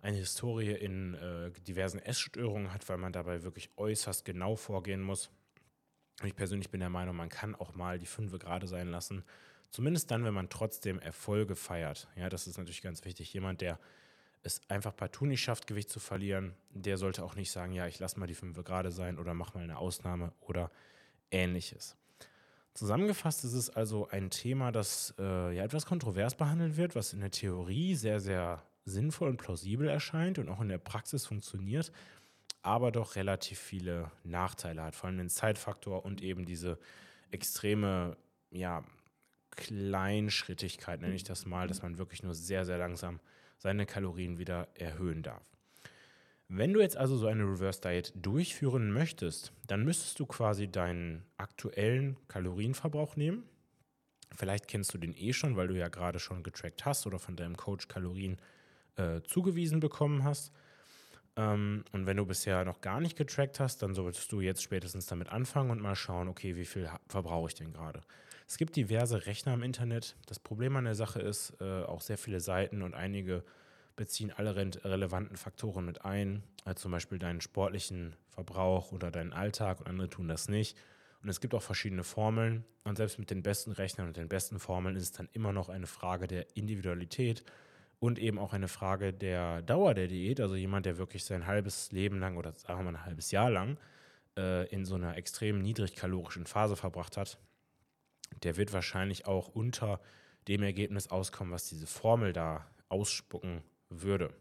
eine 0.00 0.18
Historie 0.18 0.70
in 0.70 1.14
äh, 1.14 1.50
diversen 1.62 1.98
Essstörungen 1.98 2.72
hat, 2.72 2.88
weil 2.88 2.98
man 2.98 3.12
dabei 3.12 3.42
wirklich 3.42 3.70
äußerst 3.76 4.24
genau 4.24 4.54
vorgehen 4.54 5.02
muss. 5.02 5.30
Ich 6.22 6.36
persönlich 6.36 6.70
bin 6.70 6.78
der 6.80 6.90
Meinung, 6.90 7.16
man 7.16 7.28
kann 7.30 7.56
auch 7.56 7.74
mal 7.74 7.98
die 7.98 8.06
Fünfe 8.06 8.38
gerade 8.38 8.68
sein 8.68 8.88
lassen. 8.88 9.24
Zumindest 9.76 10.10
dann, 10.10 10.24
wenn 10.24 10.32
man 10.32 10.48
trotzdem 10.48 10.98
Erfolge 11.00 11.54
feiert. 11.54 12.08
Ja, 12.16 12.30
das 12.30 12.46
ist 12.46 12.56
natürlich 12.56 12.80
ganz 12.80 13.04
wichtig. 13.04 13.30
Jemand, 13.34 13.60
der 13.60 13.78
es 14.42 14.62
einfach 14.70 14.96
partout 14.96 15.26
nicht 15.26 15.42
schafft, 15.42 15.66
Gewicht 15.66 15.90
zu 15.90 16.00
verlieren, 16.00 16.54
der 16.70 16.96
sollte 16.96 17.22
auch 17.22 17.34
nicht 17.34 17.50
sagen, 17.50 17.72
ja, 17.72 17.86
ich 17.86 17.98
lasse 17.98 18.18
mal 18.18 18.26
die 18.26 18.32
Fünfe 18.32 18.62
gerade 18.62 18.90
sein 18.90 19.18
oder 19.18 19.34
mach 19.34 19.52
mal 19.52 19.62
eine 19.62 19.76
Ausnahme 19.76 20.32
oder 20.40 20.70
ähnliches. 21.30 21.94
Zusammengefasst 22.72 23.44
ist 23.44 23.52
es 23.52 23.68
also 23.68 24.08
ein 24.08 24.30
Thema, 24.30 24.72
das 24.72 25.14
äh, 25.18 25.54
ja 25.54 25.62
etwas 25.62 25.84
kontrovers 25.84 26.36
behandelt 26.36 26.78
wird, 26.78 26.94
was 26.94 27.12
in 27.12 27.20
der 27.20 27.30
Theorie 27.30 27.96
sehr, 27.96 28.18
sehr 28.18 28.62
sinnvoll 28.86 29.28
und 29.28 29.36
plausibel 29.36 29.88
erscheint 29.88 30.38
und 30.38 30.48
auch 30.48 30.62
in 30.62 30.68
der 30.68 30.78
Praxis 30.78 31.26
funktioniert, 31.26 31.92
aber 32.62 32.92
doch 32.92 33.14
relativ 33.14 33.58
viele 33.58 34.10
Nachteile 34.24 34.84
hat, 34.84 34.94
vor 34.94 35.08
allem 35.08 35.18
den 35.18 35.28
Zeitfaktor 35.28 36.02
und 36.06 36.22
eben 36.22 36.46
diese 36.46 36.78
extreme, 37.30 38.16
ja, 38.50 38.82
Kleinschrittigkeit, 39.56 41.00
nenne 41.00 41.14
ich 41.14 41.24
das 41.24 41.46
mal, 41.46 41.66
dass 41.66 41.82
man 41.82 41.98
wirklich 41.98 42.22
nur 42.22 42.34
sehr, 42.34 42.64
sehr 42.64 42.78
langsam 42.78 43.20
seine 43.58 43.86
Kalorien 43.86 44.38
wieder 44.38 44.68
erhöhen 44.74 45.22
darf. 45.22 45.42
Wenn 46.48 46.72
du 46.72 46.80
jetzt 46.80 46.96
also 46.96 47.16
so 47.16 47.26
eine 47.26 47.42
Reverse 47.42 47.80
Diet 47.80 48.12
durchführen 48.14 48.92
möchtest, 48.92 49.52
dann 49.66 49.84
müsstest 49.84 50.20
du 50.20 50.26
quasi 50.26 50.68
deinen 50.68 51.24
aktuellen 51.36 52.16
Kalorienverbrauch 52.28 53.16
nehmen. 53.16 53.42
Vielleicht 54.34 54.68
kennst 54.68 54.94
du 54.94 54.98
den 54.98 55.16
eh 55.16 55.32
schon, 55.32 55.56
weil 55.56 55.68
du 55.68 55.76
ja 55.76 55.88
gerade 55.88 56.20
schon 56.20 56.44
getrackt 56.44 56.84
hast 56.84 57.06
oder 57.06 57.18
von 57.18 57.34
deinem 57.34 57.56
Coach 57.56 57.88
Kalorien 57.88 58.38
äh, 58.96 59.22
zugewiesen 59.22 59.80
bekommen 59.80 60.22
hast. 60.22 60.52
Ähm, 61.36 61.84
und 61.92 62.06
wenn 62.06 62.16
du 62.16 62.24
bisher 62.24 62.64
noch 62.64 62.80
gar 62.80 63.00
nicht 63.00 63.16
getrackt 63.16 63.58
hast, 63.58 63.82
dann 63.82 63.94
solltest 63.94 64.30
du 64.30 64.40
jetzt 64.40 64.62
spätestens 64.62 65.06
damit 65.06 65.30
anfangen 65.30 65.70
und 65.70 65.80
mal 65.80 65.96
schauen, 65.96 66.28
okay, 66.28 66.54
wie 66.54 66.64
viel 66.64 66.88
verbrauche 67.08 67.48
ich 67.48 67.54
denn 67.54 67.72
gerade? 67.72 68.02
Es 68.48 68.58
gibt 68.58 68.76
diverse 68.76 69.26
Rechner 69.26 69.54
im 69.54 69.62
Internet. 69.62 70.16
Das 70.26 70.38
Problem 70.38 70.76
an 70.76 70.84
der 70.84 70.94
Sache 70.94 71.20
ist, 71.20 71.54
äh, 71.60 71.82
auch 71.82 72.00
sehr 72.00 72.16
viele 72.16 72.40
Seiten 72.40 72.82
und 72.82 72.94
einige 72.94 73.44
beziehen 73.96 74.30
alle 74.30 74.54
relevanten 74.54 75.36
Faktoren 75.36 75.84
mit 75.84 76.04
ein, 76.04 76.42
also 76.64 76.82
zum 76.82 76.92
Beispiel 76.92 77.18
deinen 77.18 77.40
sportlichen 77.40 78.14
Verbrauch 78.28 78.92
oder 78.92 79.10
deinen 79.10 79.32
Alltag 79.32 79.80
und 79.80 79.88
andere 79.88 80.08
tun 80.08 80.28
das 80.28 80.48
nicht. 80.48 80.76
Und 81.22 81.30
es 81.30 81.40
gibt 81.40 81.54
auch 81.54 81.62
verschiedene 81.62 82.04
Formeln 82.04 82.64
und 82.84 82.96
selbst 82.96 83.18
mit 83.18 83.30
den 83.30 83.42
besten 83.42 83.72
Rechnern 83.72 84.06
und 84.08 84.16
den 84.16 84.28
besten 84.28 84.60
Formeln 84.60 84.94
ist 84.96 85.02
es 85.02 85.12
dann 85.12 85.28
immer 85.32 85.52
noch 85.52 85.68
eine 85.68 85.86
Frage 85.86 86.26
der 86.26 86.56
Individualität 86.56 87.42
und 87.98 88.18
eben 88.18 88.38
auch 88.38 88.52
eine 88.52 88.68
Frage 88.68 89.12
der 89.12 89.62
Dauer 89.62 89.94
der 89.94 90.06
Diät. 90.06 90.40
Also 90.40 90.54
jemand, 90.54 90.86
der 90.86 90.98
wirklich 90.98 91.24
sein 91.24 91.46
halbes 91.46 91.90
Leben 91.90 92.20
lang 92.20 92.36
oder 92.36 92.52
sagen 92.52 92.80
wir 92.80 92.92
mal 92.92 92.98
ein 92.98 93.04
halbes 93.06 93.30
Jahr 93.30 93.50
lang 93.50 93.78
äh, 94.36 94.68
in 94.68 94.84
so 94.84 94.94
einer 94.94 95.16
extrem 95.16 95.62
niedrigkalorischen 95.62 96.46
Phase 96.46 96.76
verbracht 96.76 97.16
hat, 97.16 97.38
der 98.42 98.56
wird 98.56 98.72
wahrscheinlich 98.72 99.26
auch 99.26 99.48
unter 99.48 100.00
dem 100.48 100.62
Ergebnis 100.62 101.08
auskommen, 101.08 101.52
was 101.52 101.68
diese 101.68 101.86
Formel 101.86 102.32
da 102.32 102.66
ausspucken 102.88 103.62
würde. 103.88 104.32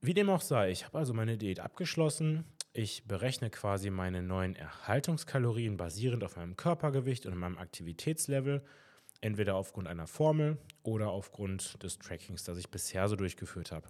Wie 0.00 0.14
dem 0.14 0.30
auch 0.30 0.40
sei, 0.40 0.70
ich 0.70 0.84
habe 0.84 0.98
also 0.98 1.12
meine 1.12 1.36
Diät 1.36 1.60
abgeschlossen. 1.60 2.44
Ich 2.72 3.04
berechne 3.06 3.50
quasi 3.50 3.90
meine 3.90 4.22
neuen 4.22 4.54
Erhaltungskalorien 4.54 5.76
basierend 5.76 6.22
auf 6.22 6.36
meinem 6.36 6.56
Körpergewicht 6.56 7.26
und 7.26 7.36
meinem 7.36 7.58
Aktivitätslevel 7.58 8.62
Entweder 9.20 9.56
aufgrund 9.56 9.88
einer 9.88 10.06
Formel 10.06 10.58
oder 10.84 11.10
aufgrund 11.10 11.82
des 11.82 11.98
Trackings, 11.98 12.44
das 12.44 12.56
ich 12.56 12.70
bisher 12.70 13.08
so 13.08 13.16
durchgeführt 13.16 13.72
habe. 13.72 13.88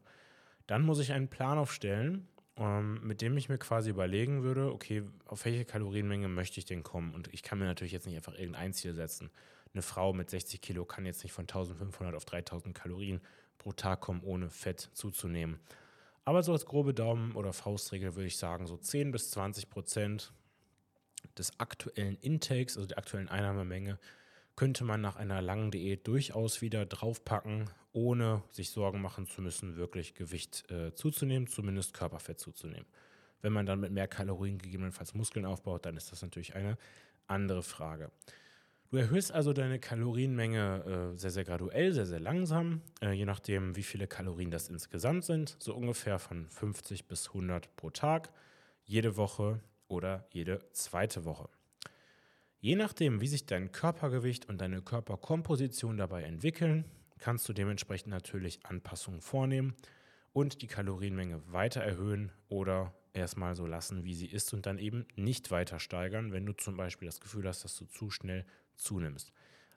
Dann 0.67 0.83
muss 0.83 1.01
ich 1.01 1.13
einen 1.13 1.29
Plan 1.29 1.59
aufstellen, 1.59 2.29
mit 2.59 3.21
dem 3.21 3.37
ich 3.37 3.49
mir 3.49 3.59
quasi 3.59 3.91
überlegen 3.91 4.43
würde, 4.43 4.73
okay, 4.73 5.05
auf 5.27 5.45
welche 5.45 5.65
Kalorienmenge 5.65 6.29
möchte 6.29 6.59
ich 6.59 6.65
denn 6.65 6.83
kommen? 6.83 7.15
Und 7.15 7.33
ich 7.33 7.43
kann 7.43 7.59
mir 7.59 7.67
natürlich 7.67 7.93
jetzt 7.93 8.07
nicht 8.07 8.17
einfach 8.17 8.35
irgendein 8.35 8.73
Ziel 8.73 8.95
setzen. 8.95 9.31
Eine 9.73 9.83
Frau 9.83 10.13
mit 10.13 10.31
60 10.31 10.61
Kilo 10.61 10.85
kann 10.85 11.07
jetzt 11.07 11.23
nicht 11.23 11.33
von 11.33 11.45
1500 11.45 12.15
auf 12.15 12.25
3000 12.25 12.75
Kalorien 12.75 13.21
pro 13.59 13.73
Tag 13.73 14.01
kommen, 14.01 14.23
ohne 14.23 14.51
Fett 14.51 14.91
zuzunehmen. 14.95 15.61
Aber 16.25 16.43
so 16.43 16.53
als 16.53 16.67
grobe 16.67 16.95
Daumen- 16.95 17.33
oder 17.37 17.53
Faustregel 17.53 18.15
würde 18.15 18.27
ich 18.27 18.37
sagen, 18.37 18.67
so 18.67 18.77
10 18.77 19.13
bis 19.13 19.31
20 19.31 19.71
Prozent 19.71 20.33
des 21.37 21.59
aktuellen 21.59 22.19
Intakes, 22.21 22.77
also 22.77 22.87
der 22.87 22.99
aktuellen 22.99 23.29
Einnahmemenge, 23.29 23.99
könnte 24.59 24.83
man 24.83 25.01
nach 25.01 25.15
einer 25.15 25.41
langen 25.41 25.71
Diät 25.71 26.09
durchaus 26.09 26.63
wieder 26.63 26.85
draufpacken, 26.85 27.71
ohne 27.93 28.43
sich 28.51 28.71
Sorgen 28.71 29.01
machen 29.01 29.29
zu 29.29 29.41
müssen, 29.41 29.77
wirklich 29.77 30.15
Gewicht 30.17 30.69
äh, 30.69 30.93
zuzunehmen, 30.95 31.47
zumindest 31.47 31.95
Körperfett 31.95 32.41
zuzunehmen. 32.41 32.87
Wenn 33.41 33.53
man 33.53 33.67
dann 33.67 33.79
mit 33.79 33.93
mehr 33.93 34.09
Kalorien 34.09 34.59
gegebenenfalls 34.59 35.15
Muskeln 35.15 35.47
aufbaut, 35.47 35.87
dann 35.87 35.97
ist 35.97 36.11
das 36.11 36.23
natürlich 36.23 36.57
eine 36.57 36.77
andere 37.29 37.63
Frage. 37.63 38.11
Du 38.91 38.97
erhöhst 38.97 39.31
also 39.31 39.53
deine 39.53 39.79
Kalorienmenge 39.79 41.13
äh, 41.15 41.17
sehr, 41.17 41.31
sehr 41.31 41.45
graduell, 41.45 41.93
sehr, 41.93 42.07
sehr 42.07 42.19
langsam, 42.19 42.83
äh, 43.01 43.13
je 43.13 43.27
nachdem, 43.27 43.77
wie 43.77 43.85
viele 43.85 44.09
Kalorien 44.09 44.51
das 44.51 44.71
insgesamt 44.71 45.25
sind, 45.25 45.57
so 45.61 45.73
ungefähr 45.73 46.19
von 46.19 46.51
50 46.51 47.07
bis 47.07 47.29
100 47.29 47.77
pro 47.77 47.91
Tag, 47.91 48.33
jede 48.83 49.17
Woche 49.17 49.61
oder 49.87 50.27
jede 50.33 50.59
zweite 50.73 51.25
Woche. 51.25 51.49
Je 52.61 52.75
nachdem, 52.75 53.21
wie 53.21 53.29
sich 53.29 53.47
dein 53.47 53.71
Körpergewicht 53.71 54.49
und 54.49 54.61
deine 54.61 54.83
Körperkomposition 54.83 55.97
dabei 55.97 56.25
entwickeln, 56.25 56.85
kannst 57.19 57.49
du 57.49 57.53
dementsprechend 57.53 58.09
natürlich 58.09 58.67
Anpassungen 58.67 59.21
vornehmen 59.21 59.77
und 60.33 60.61
die 60.61 60.67
Kalorienmenge 60.67 61.41
weiter 61.53 61.83
erhöhen 61.83 62.33
oder 62.49 62.95
erstmal 63.13 63.55
so 63.55 63.65
lassen, 63.65 64.03
wie 64.03 64.15
sie 64.15 64.27
ist 64.27 64.53
und 64.55 64.67
dann 64.67 64.79
eben 64.79 65.07
nicht 65.15 65.53
weiter 65.53 65.79
steigern, 65.79 66.33
wenn 66.33 66.47
du 66.47 66.53
zum 66.53 66.77
Beispiel 66.77 67.07
das 67.07 67.21
Gefühl 67.21 67.47
hast, 67.47 67.63
dass 67.63 67.77
du 67.77 67.85
zu 67.87 68.11
schnell 68.11 68.45
zunimmst. 68.75 69.33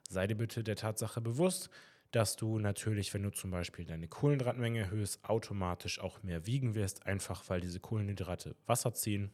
Sei 0.08 0.26
dir 0.26 0.36
bitte 0.36 0.64
der 0.64 0.76
Tatsache 0.76 1.20
bewusst, 1.20 1.70
dass 2.10 2.34
du 2.34 2.58
natürlich, 2.58 3.14
wenn 3.14 3.22
du 3.22 3.30
zum 3.30 3.52
Beispiel 3.52 3.84
deine 3.84 4.08
Kohlenhydratmenge 4.08 4.80
erhöhst, 4.80 5.24
automatisch 5.24 6.00
auch 6.00 6.22
mehr 6.24 6.46
wiegen 6.46 6.74
wirst, 6.74 7.06
einfach 7.06 7.48
weil 7.48 7.60
diese 7.60 7.78
Kohlenhydrate 7.78 8.56
Wasser 8.66 8.92
ziehen. 8.92 9.30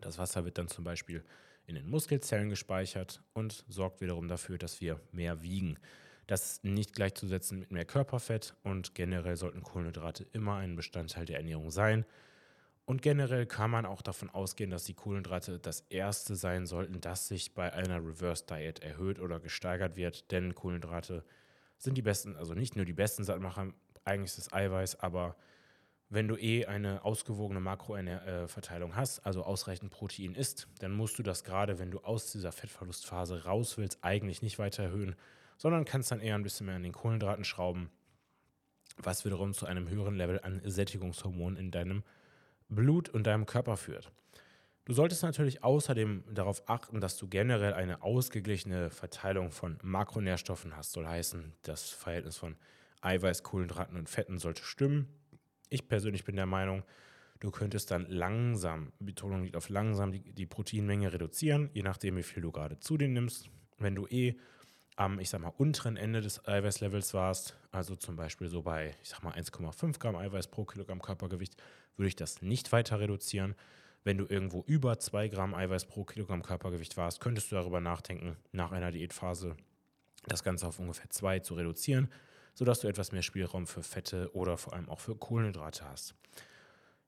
Das 0.00 0.18
Wasser 0.18 0.44
wird 0.44 0.56
dann 0.56 0.68
zum 0.68 0.84
Beispiel 0.84 1.24
in 1.70 1.76
den 1.76 1.88
Muskelzellen 1.88 2.50
gespeichert 2.50 3.22
und 3.32 3.64
sorgt 3.68 4.00
wiederum 4.00 4.28
dafür, 4.28 4.58
dass 4.58 4.80
wir 4.80 5.00
mehr 5.12 5.42
wiegen. 5.42 5.78
Das 6.26 6.52
ist 6.52 6.64
nicht 6.64 6.94
gleichzusetzen 6.94 7.58
mit 7.58 7.70
mehr 7.70 7.84
Körperfett 7.84 8.54
und 8.62 8.94
generell 8.94 9.36
sollten 9.36 9.62
Kohlenhydrate 9.62 10.26
immer 10.32 10.56
ein 10.56 10.76
Bestandteil 10.76 11.24
der 11.24 11.38
Ernährung 11.38 11.70
sein. 11.70 12.04
Und 12.84 13.02
generell 13.02 13.46
kann 13.46 13.70
man 13.70 13.86
auch 13.86 14.02
davon 14.02 14.30
ausgehen, 14.30 14.70
dass 14.70 14.84
die 14.84 14.94
Kohlenhydrate 14.94 15.58
das 15.60 15.80
erste 15.90 16.34
sein 16.34 16.66
sollten, 16.66 17.00
das 17.00 17.28
sich 17.28 17.54
bei 17.54 17.72
einer 17.72 17.98
Reverse 17.98 18.44
Diet 18.46 18.80
erhöht 18.80 19.20
oder 19.20 19.38
gesteigert 19.38 19.96
wird, 19.96 20.30
denn 20.32 20.54
Kohlenhydrate 20.54 21.24
sind 21.78 21.96
die 21.96 22.02
besten, 22.02 22.36
also 22.36 22.54
nicht 22.54 22.76
nur 22.76 22.84
die 22.84 22.92
besten 22.92 23.24
Sattmacher, 23.24 23.72
eigentlich 24.04 24.32
ist 24.32 24.38
es 24.38 24.52
Eiweiß, 24.52 25.00
aber 25.00 25.36
wenn 26.10 26.26
du 26.26 26.36
eh 26.36 26.66
eine 26.66 27.04
ausgewogene 27.04 27.60
Makroverteilung 27.60 28.96
hast, 28.96 29.20
also 29.20 29.44
ausreichend 29.44 29.92
Protein 29.92 30.34
isst, 30.34 30.66
dann 30.80 30.92
musst 30.92 31.18
du 31.18 31.22
das 31.22 31.44
gerade, 31.44 31.78
wenn 31.78 31.92
du 31.92 32.00
aus 32.00 32.32
dieser 32.32 32.50
Fettverlustphase 32.50 33.44
raus 33.44 33.78
willst, 33.78 33.98
eigentlich 34.02 34.42
nicht 34.42 34.58
weiter 34.58 34.82
erhöhen, 34.82 35.14
sondern 35.56 35.84
kannst 35.84 36.10
dann 36.10 36.20
eher 36.20 36.34
ein 36.34 36.42
bisschen 36.42 36.66
mehr 36.66 36.74
an 36.74 36.82
den 36.82 36.92
Kohlenhydraten 36.92 37.44
schrauben, 37.44 37.90
was 38.96 39.24
wiederum 39.24 39.54
zu 39.54 39.66
einem 39.66 39.88
höheren 39.88 40.16
Level 40.16 40.40
an 40.40 40.60
Sättigungshormonen 40.64 41.56
in 41.56 41.70
deinem 41.70 42.02
Blut 42.68 43.08
und 43.08 43.28
deinem 43.28 43.46
Körper 43.46 43.76
führt. 43.76 44.10
Du 44.86 44.94
solltest 44.94 45.22
natürlich 45.22 45.62
außerdem 45.62 46.24
darauf 46.34 46.68
achten, 46.68 47.00
dass 47.00 47.18
du 47.18 47.28
generell 47.28 47.74
eine 47.74 48.02
ausgeglichene 48.02 48.90
Verteilung 48.90 49.52
von 49.52 49.78
Makronährstoffen 49.82 50.76
hast. 50.76 50.90
Soll 50.90 51.06
heißen, 51.06 51.52
das 51.62 51.90
Verhältnis 51.90 52.36
von 52.36 52.56
Eiweiß, 53.00 53.44
Kohlenhydraten 53.44 53.96
und 53.96 54.08
Fetten 54.10 54.38
sollte 54.38 54.64
stimmen 54.64 55.19
ich 55.70 55.88
persönlich 55.88 56.24
bin 56.24 56.36
der 56.36 56.46
Meinung, 56.46 56.84
Du 57.40 57.50
könntest 57.50 57.90
dann 57.90 58.04
langsam, 58.06 58.92
Betonung 58.98 59.42
liegt 59.42 59.56
auf 59.56 59.70
langsam, 59.70 60.12
die, 60.12 60.20
die 60.20 60.44
Proteinmenge 60.44 61.10
reduzieren, 61.10 61.70
je 61.72 61.82
nachdem, 61.82 62.18
wie 62.18 62.22
viel 62.22 62.42
du 62.42 62.52
gerade 62.52 62.78
zu 62.78 62.98
dir 62.98 63.08
nimmst. 63.08 63.48
Wenn 63.78 63.94
du 63.94 64.06
eh 64.08 64.36
am, 64.96 65.18
ich 65.18 65.30
sag 65.30 65.40
mal, 65.40 65.54
unteren 65.56 65.96
Ende 65.96 66.20
des 66.20 66.46
Eiweißlevels 66.46 67.14
warst, 67.14 67.56
also 67.72 67.96
zum 67.96 68.16
Beispiel 68.16 68.48
so 68.48 68.60
bei, 68.60 68.94
ich 69.02 69.08
sag 69.08 69.22
mal, 69.22 69.32
1,5 69.32 69.98
Gramm 69.98 70.16
Eiweiß 70.16 70.48
pro 70.48 70.66
Kilogramm 70.66 71.00
Körpergewicht, 71.00 71.56
würde 71.96 72.08
ich 72.08 72.16
das 72.16 72.42
nicht 72.42 72.72
weiter 72.72 73.00
reduzieren. 73.00 73.54
Wenn 74.04 74.18
du 74.18 74.26
irgendwo 74.26 74.62
über 74.66 74.98
2 74.98 75.28
Gramm 75.28 75.54
Eiweiß 75.54 75.86
pro 75.86 76.04
Kilogramm 76.04 76.42
Körpergewicht 76.42 76.98
warst, 76.98 77.20
könntest 77.20 77.50
du 77.50 77.56
darüber 77.56 77.80
nachdenken, 77.80 78.36
nach 78.52 78.70
einer 78.70 78.90
Diätphase 78.90 79.56
das 80.26 80.44
Ganze 80.44 80.66
auf 80.66 80.78
ungefähr 80.78 81.08
2 81.08 81.38
zu 81.38 81.54
reduzieren, 81.54 82.10
sodass 82.60 82.80
du 82.80 82.88
etwas 82.88 83.10
mehr 83.10 83.22
Spielraum 83.22 83.66
für 83.66 83.82
Fette 83.82 84.30
oder 84.34 84.58
vor 84.58 84.74
allem 84.74 84.90
auch 84.90 85.00
für 85.00 85.16
Kohlenhydrate 85.16 85.88
hast. 85.88 86.14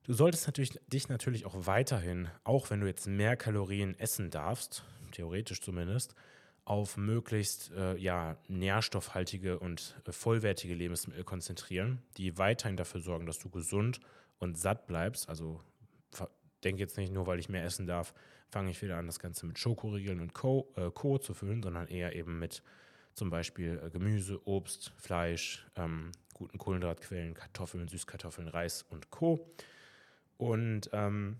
Du 0.01 0.11
solltest 0.13 0.47
natürlich, 0.47 0.79
dich 0.87 1.09
natürlich 1.09 1.45
auch 1.45 1.67
weiterhin, 1.67 2.27
auch 2.43 2.71
wenn 2.71 2.79
du 2.79 2.87
jetzt 2.87 3.05
mehr 3.05 3.37
Kalorien 3.37 3.93
essen 3.99 4.31
darfst, 4.31 4.83
theoretisch 5.11 5.61
zumindest, 5.61 6.15
auf 6.65 6.97
möglichst 6.97 7.71
äh, 7.73 7.95
ja, 7.97 8.35
nährstoffhaltige 8.47 9.59
und 9.59 9.95
äh, 10.07 10.11
vollwertige 10.11 10.73
Lebensmittel 10.73 11.23
konzentrieren, 11.23 12.01
die 12.17 12.39
weiterhin 12.39 12.75
dafür 12.75 13.01
sorgen, 13.01 13.27
dass 13.27 13.37
du 13.37 13.51
gesund 13.51 13.99
und 14.39 14.57
satt 14.57 14.87
bleibst. 14.87 15.29
Also 15.29 15.61
denke 16.63 16.81
jetzt 16.81 16.97
nicht 16.97 17.13
nur, 17.13 17.27
weil 17.27 17.37
ich 17.37 17.47
mehr 17.47 17.63
essen 17.63 17.85
darf, 17.85 18.15
fange 18.49 18.71
ich 18.71 18.81
wieder 18.81 18.97
an, 18.97 19.05
das 19.05 19.19
Ganze 19.19 19.45
mit 19.45 19.59
Schokoriegeln 19.59 20.19
und 20.19 20.33
Co. 20.33 20.73
Äh, 20.77 20.89
Co. 20.89 21.19
zu 21.19 21.35
füllen, 21.35 21.61
sondern 21.61 21.87
eher 21.89 22.15
eben 22.15 22.39
mit 22.39 22.63
zum 23.13 23.29
Beispiel 23.29 23.81
äh, 23.83 23.89
Gemüse, 23.89 24.39
Obst, 24.45 24.91
Fleisch, 24.97 25.65
ähm, 25.75 26.11
guten 26.33 26.57
Kohlenhydratquellen, 26.57 27.33
Kartoffeln, 27.33 27.87
Süßkartoffeln, 27.87 28.47
Reis 28.47 28.83
und 28.89 29.09
Co. 29.09 29.47
Und 30.37 30.89
ähm, 30.93 31.39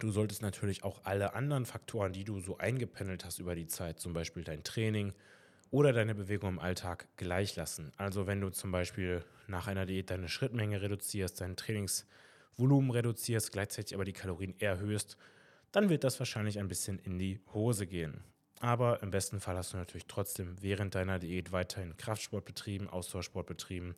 du 0.00 0.10
solltest 0.10 0.42
natürlich 0.42 0.82
auch 0.84 1.04
alle 1.04 1.34
anderen 1.34 1.66
Faktoren, 1.66 2.12
die 2.12 2.24
du 2.24 2.40
so 2.40 2.58
eingependelt 2.58 3.24
hast 3.24 3.38
über 3.38 3.54
die 3.54 3.66
Zeit, 3.66 4.00
zum 4.00 4.12
Beispiel 4.12 4.44
dein 4.44 4.64
Training 4.64 5.12
oder 5.70 5.92
deine 5.92 6.14
Bewegung 6.14 6.50
im 6.50 6.58
Alltag, 6.58 7.08
gleich 7.16 7.56
lassen. 7.56 7.92
Also 7.96 8.26
wenn 8.26 8.40
du 8.40 8.50
zum 8.50 8.72
Beispiel 8.72 9.24
nach 9.46 9.66
einer 9.66 9.86
Diät 9.86 10.10
deine 10.10 10.28
Schrittmenge 10.28 10.82
reduzierst, 10.82 11.40
dein 11.40 11.56
Trainingsvolumen 11.56 12.90
reduzierst, 12.90 13.52
gleichzeitig 13.52 13.94
aber 13.94 14.04
die 14.04 14.12
Kalorien 14.12 14.54
erhöhst, 14.60 15.16
dann 15.70 15.88
wird 15.88 16.04
das 16.04 16.18
wahrscheinlich 16.18 16.58
ein 16.58 16.68
bisschen 16.68 16.98
in 16.98 17.18
die 17.18 17.40
Hose 17.54 17.86
gehen. 17.86 18.22
Aber 18.62 19.02
im 19.02 19.10
besten 19.10 19.40
Fall 19.40 19.56
hast 19.56 19.72
du 19.72 19.76
natürlich 19.76 20.06
trotzdem 20.06 20.62
während 20.62 20.94
deiner 20.94 21.18
Diät 21.18 21.50
weiterhin 21.50 21.96
Kraftsport 21.96 22.44
betrieben, 22.44 22.88
Ausdauersport 22.88 23.44
betrieben 23.44 23.96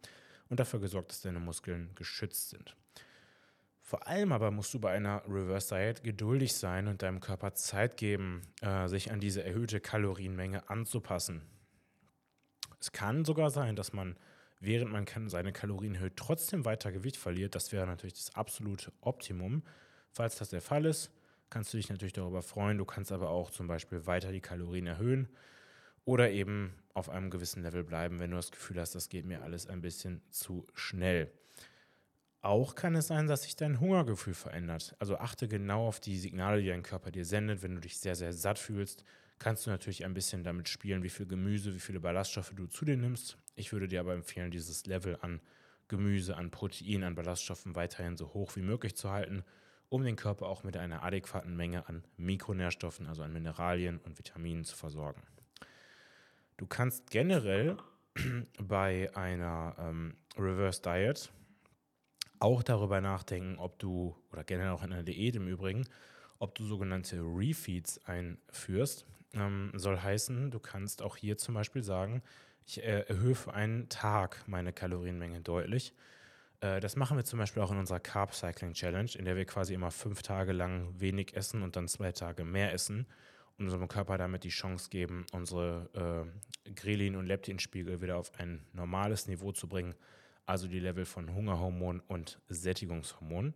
und 0.48 0.58
dafür 0.58 0.80
gesorgt, 0.80 1.10
dass 1.10 1.20
deine 1.20 1.38
Muskeln 1.38 1.90
geschützt 1.96 2.48
sind. 2.48 2.74
Vor 3.82 4.06
allem 4.06 4.32
aber 4.32 4.50
musst 4.50 4.72
du 4.72 4.80
bei 4.80 4.92
einer 4.92 5.22
Reverse 5.28 5.74
Diet 5.74 6.02
geduldig 6.02 6.54
sein 6.54 6.88
und 6.88 7.02
deinem 7.02 7.20
Körper 7.20 7.52
Zeit 7.52 7.98
geben, 7.98 8.40
äh, 8.62 8.88
sich 8.88 9.12
an 9.12 9.20
diese 9.20 9.44
erhöhte 9.44 9.80
Kalorienmenge 9.80 10.66
anzupassen. 10.70 11.42
Es 12.80 12.90
kann 12.90 13.26
sogar 13.26 13.50
sein, 13.50 13.76
dass 13.76 13.92
man, 13.92 14.16
während 14.60 14.90
man 14.90 15.28
seine 15.28 15.52
Kalorien 15.52 15.96
erhöht, 15.96 16.16
trotzdem 16.16 16.64
weiter 16.64 16.90
Gewicht 16.90 17.18
verliert. 17.18 17.54
Das 17.54 17.70
wäre 17.70 17.86
natürlich 17.86 18.14
das 18.14 18.34
absolute 18.34 18.92
Optimum. 19.02 19.62
Falls 20.10 20.36
das 20.36 20.48
der 20.48 20.62
Fall 20.62 20.86
ist, 20.86 21.10
kannst 21.54 21.72
du 21.72 21.76
dich 21.76 21.88
natürlich 21.88 22.12
darüber 22.12 22.42
freuen. 22.42 22.78
Du 22.78 22.84
kannst 22.84 23.12
aber 23.12 23.30
auch 23.30 23.48
zum 23.48 23.68
Beispiel 23.68 24.08
weiter 24.08 24.32
die 24.32 24.40
Kalorien 24.40 24.88
erhöhen 24.88 25.28
oder 26.04 26.32
eben 26.32 26.74
auf 26.94 27.08
einem 27.08 27.30
gewissen 27.30 27.62
Level 27.62 27.84
bleiben, 27.84 28.18
wenn 28.18 28.32
du 28.32 28.36
das 28.36 28.50
Gefühl 28.50 28.80
hast, 28.80 28.96
das 28.96 29.08
geht 29.08 29.24
mir 29.24 29.40
alles 29.42 29.68
ein 29.68 29.80
bisschen 29.80 30.20
zu 30.30 30.66
schnell. 30.74 31.30
Auch 32.40 32.74
kann 32.74 32.96
es 32.96 33.06
sein, 33.06 33.28
dass 33.28 33.44
sich 33.44 33.54
dein 33.54 33.78
Hungergefühl 33.78 34.34
verändert. 34.34 34.96
Also 34.98 35.16
achte 35.18 35.46
genau 35.46 35.86
auf 35.86 36.00
die 36.00 36.18
Signale, 36.18 36.60
die 36.60 36.66
dein 36.66 36.82
Körper 36.82 37.12
dir 37.12 37.24
sendet. 37.24 37.62
Wenn 37.62 37.76
du 37.76 37.80
dich 37.80 37.98
sehr, 37.98 38.16
sehr 38.16 38.32
satt 38.32 38.58
fühlst, 38.58 39.04
kannst 39.38 39.64
du 39.64 39.70
natürlich 39.70 40.04
ein 40.04 40.12
bisschen 40.12 40.42
damit 40.42 40.68
spielen, 40.68 41.04
wie 41.04 41.08
viel 41.08 41.26
Gemüse, 41.26 41.72
wie 41.72 41.80
viele 41.80 42.00
Ballaststoffe 42.00 42.52
du 42.56 42.66
zu 42.66 42.84
dir 42.84 42.96
nimmst. 42.96 43.38
Ich 43.54 43.72
würde 43.72 43.86
dir 43.86 44.00
aber 44.00 44.12
empfehlen, 44.12 44.50
dieses 44.50 44.86
Level 44.86 45.18
an 45.20 45.40
Gemüse, 45.86 46.36
an 46.36 46.50
Protein, 46.50 47.04
an 47.04 47.14
Ballaststoffen 47.14 47.76
weiterhin 47.76 48.16
so 48.16 48.34
hoch 48.34 48.56
wie 48.56 48.62
möglich 48.62 48.96
zu 48.96 49.12
halten, 49.12 49.44
um 49.88 50.04
den 50.04 50.16
Körper 50.16 50.46
auch 50.46 50.64
mit 50.64 50.76
einer 50.76 51.02
adäquaten 51.02 51.56
Menge 51.56 51.88
an 51.88 52.04
Mikronährstoffen, 52.16 53.06
also 53.06 53.22
an 53.22 53.32
Mineralien 53.32 53.98
und 53.98 54.18
Vitaminen 54.18 54.64
zu 54.64 54.76
versorgen. 54.76 55.22
Du 56.56 56.66
kannst 56.66 57.10
generell 57.10 57.76
bei 58.58 59.10
einer 59.14 59.74
ähm, 59.78 60.16
Reverse 60.36 60.82
Diet 60.82 61.30
auch 62.38 62.62
darüber 62.62 63.00
nachdenken, 63.00 63.58
ob 63.58 63.78
du, 63.78 64.16
oder 64.32 64.44
generell 64.44 64.72
auch 64.72 64.82
in 64.82 64.92
einer 64.92 65.02
Diät 65.02 65.36
im 65.36 65.48
Übrigen, 65.48 65.86
ob 66.38 66.54
du 66.54 66.64
sogenannte 66.64 67.20
Refeeds 67.20 68.04
einführst. 68.06 69.06
Ähm, 69.32 69.72
soll 69.74 69.98
heißen, 69.98 70.50
du 70.50 70.58
kannst 70.58 71.02
auch 71.02 71.16
hier 71.16 71.38
zum 71.38 71.54
Beispiel 71.54 71.82
sagen, 71.82 72.22
ich 72.66 72.82
äh, 72.82 73.04
erhöhe 73.08 73.34
für 73.34 73.54
einen 73.54 73.88
Tag 73.88 74.42
meine 74.46 74.72
Kalorienmenge 74.72 75.40
deutlich. 75.40 75.94
Äh, 76.64 76.80
das 76.80 76.96
machen 76.96 77.16
wir 77.16 77.24
zum 77.24 77.38
Beispiel 77.38 77.62
auch 77.62 77.70
in 77.70 77.78
unserer 77.78 78.00
Carb 78.00 78.34
Cycling 78.34 78.72
Challenge, 78.72 79.10
in 79.16 79.24
der 79.24 79.36
wir 79.36 79.44
quasi 79.44 79.74
immer 79.74 79.90
fünf 79.90 80.22
Tage 80.22 80.52
lang 80.52 80.98
wenig 80.98 81.36
essen 81.36 81.62
und 81.62 81.76
dann 81.76 81.88
zwei 81.88 82.12
Tage 82.12 82.44
mehr 82.44 82.72
essen 82.72 83.06
und 83.58 83.66
unserem 83.66 83.88
Körper 83.88 84.18
damit 84.18 84.44
die 84.44 84.48
Chance 84.48 84.88
geben, 84.90 85.26
unsere 85.32 86.26
äh, 86.66 86.70
Grelin- 86.72 87.16
und 87.16 87.26
Leptinspiegel 87.26 88.00
wieder 88.00 88.16
auf 88.16 88.32
ein 88.38 88.66
normales 88.72 89.26
Niveau 89.26 89.52
zu 89.52 89.68
bringen 89.68 89.94
also 90.46 90.68
die 90.68 90.80
Level 90.80 91.04
von 91.04 91.34
Hungerhormon 91.34 92.00
und 92.00 92.40
Sättigungshormon. 92.48 93.54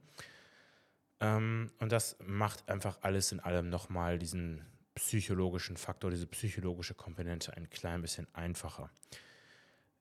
Ähm, 1.21 1.71
und 1.79 1.92
das 1.92 2.16
macht 2.25 2.68
einfach 2.68 2.99
alles 3.03 3.33
in 3.33 3.40
allem 3.40 3.68
nochmal 3.68 4.18
diesen 4.18 4.64
psychologischen 4.94 5.77
Faktor, 5.77 6.11
diese 6.11 6.27
psychologische 6.27 6.94
Komponente 6.94 7.57
ein 7.57 7.71
klein 7.71 8.03
bisschen 8.03 8.27
einfacher. 8.35 8.90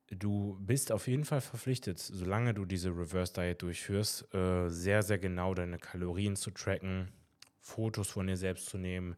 Du 0.10 0.58
bist 0.62 0.92
auf 0.94 1.08
jeden 1.08 1.26
Fall 1.26 1.42
verpflichtet, 1.42 2.00
solange 2.00 2.54
du 2.54 2.64
diese 2.64 2.90
Reverse 2.90 3.34
Diet 3.34 3.62
durchführst, 3.62 4.34
äh, 4.34 4.70
sehr, 4.70 5.04
sehr 5.04 5.18
genau 5.18 5.54
deine 5.54 5.78
Kalorien 5.78 6.38
zu 6.38 6.52
tracken, 6.52 7.12
Fotos 7.60 8.10
von 8.10 8.28
dir 8.28 8.38
selbst 8.38 8.68
zu 8.68 8.78
nehmen, 8.78 9.18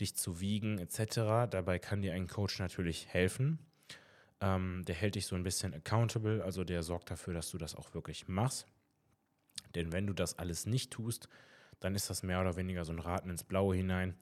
dich 0.00 0.16
zu 0.16 0.40
wiegen 0.40 0.78
etc. 0.78 1.46
Dabei 1.50 1.78
kann 1.78 2.00
dir 2.00 2.14
ein 2.14 2.26
Coach 2.26 2.58
natürlich 2.58 3.06
helfen. 3.08 3.58
Ähm, 4.40 4.82
der 4.86 4.94
hält 4.94 5.16
dich 5.16 5.26
so 5.26 5.36
ein 5.36 5.42
bisschen 5.42 5.74
accountable, 5.74 6.42
also 6.42 6.64
der 6.64 6.82
sorgt 6.82 7.10
dafür, 7.10 7.34
dass 7.34 7.50
du 7.50 7.58
das 7.58 7.74
auch 7.74 7.92
wirklich 7.92 8.26
machst. 8.26 8.66
Denn 9.74 9.92
wenn 9.92 10.06
du 10.06 10.14
das 10.14 10.38
alles 10.38 10.64
nicht 10.64 10.90
tust, 10.90 11.28
dann 11.80 11.94
ist 11.94 12.08
das 12.08 12.22
mehr 12.22 12.40
oder 12.40 12.56
weniger 12.56 12.86
so 12.86 12.92
ein 12.92 12.98
Raten 12.98 13.28
ins 13.28 13.44
Blaue 13.44 13.76
hinein. 13.76 14.14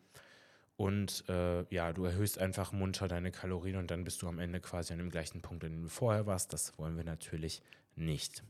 Und 0.79 1.25
äh, 1.29 1.65
ja, 1.75 1.93
du 1.93 2.05
erhöhst 2.05 2.39
einfach 2.39 2.71
munter 2.71 3.09
deine 3.09 3.33
Kalorien 3.33 3.75
und 3.75 3.91
dann 3.91 4.05
bist 4.05 4.23
du 4.23 4.29
am 4.29 4.39
Ende 4.39 4.61
quasi 4.61 4.93
an 4.93 5.01
dem 5.01 5.11
gleichen 5.11 5.43
Punkt, 5.43 5.65
an 5.65 5.73
dem 5.73 5.83
du 5.83 5.89
vorher 5.89 6.25
warst. 6.27 6.53
Das 6.53 6.79
wollen 6.79 6.97
wir 6.97 7.03
natürlich 7.03 7.63
nicht. 7.97 8.45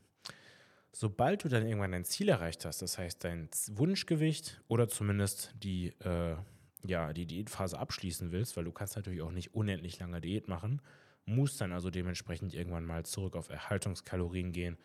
Sobald 0.93 1.43
du 1.43 1.49
dann 1.49 1.67
irgendwann 1.67 1.93
dein 1.93 2.05
Ziel 2.05 2.29
erreicht 2.29 2.67
hast, 2.67 2.83
das 2.83 2.99
heißt 2.99 3.25
dein 3.25 3.49
Wunschgewicht 3.71 4.61
oder 4.69 4.89
zumindest 4.89 5.55
die, 5.63 5.95
äh, 6.01 6.37
ja, 6.85 7.15
die 7.15 7.25
Diätphase 7.25 7.79
abschließen 7.79 8.31
willst, 8.31 8.59
weil 8.59 8.65
du 8.65 8.73
kannst 8.73 8.97
natürlich 8.97 9.23
auch 9.23 9.33
nicht 9.33 9.55
unendlich 9.55 9.99
lange 9.99 10.21
Diät 10.21 10.49
machen, 10.49 10.83
muss 11.25 11.57
dann 11.57 11.73
also 11.73 11.89
dementsprechend 11.89 12.53
irgendwann 12.53 12.85
mal 12.85 13.07
zurück 13.07 13.37
auf 13.37 13.49
Erhaltungskalorien 13.49 14.53
gehen, 14.53 14.77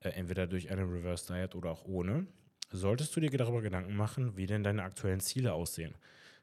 äh, 0.00 0.08
entweder 0.08 0.48
durch 0.48 0.72
eine 0.72 0.82
Reverse 0.82 1.32
Diet 1.32 1.54
oder 1.54 1.70
auch 1.70 1.84
ohne. 1.84 2.26
Solltest 2.72 3.14
du 3.14 3.20
dir 3.20 3.30
darüber 3.30 3.62
Gedanken 3.62 3.94
machen, 3.94 4.36
wie 4.36 4.46
denn 4.46 4.64
deine 4.64 4.82
aktuellen 4.82 5.20
Ziele 5.20 5.52
aussehen. 5.52 5.94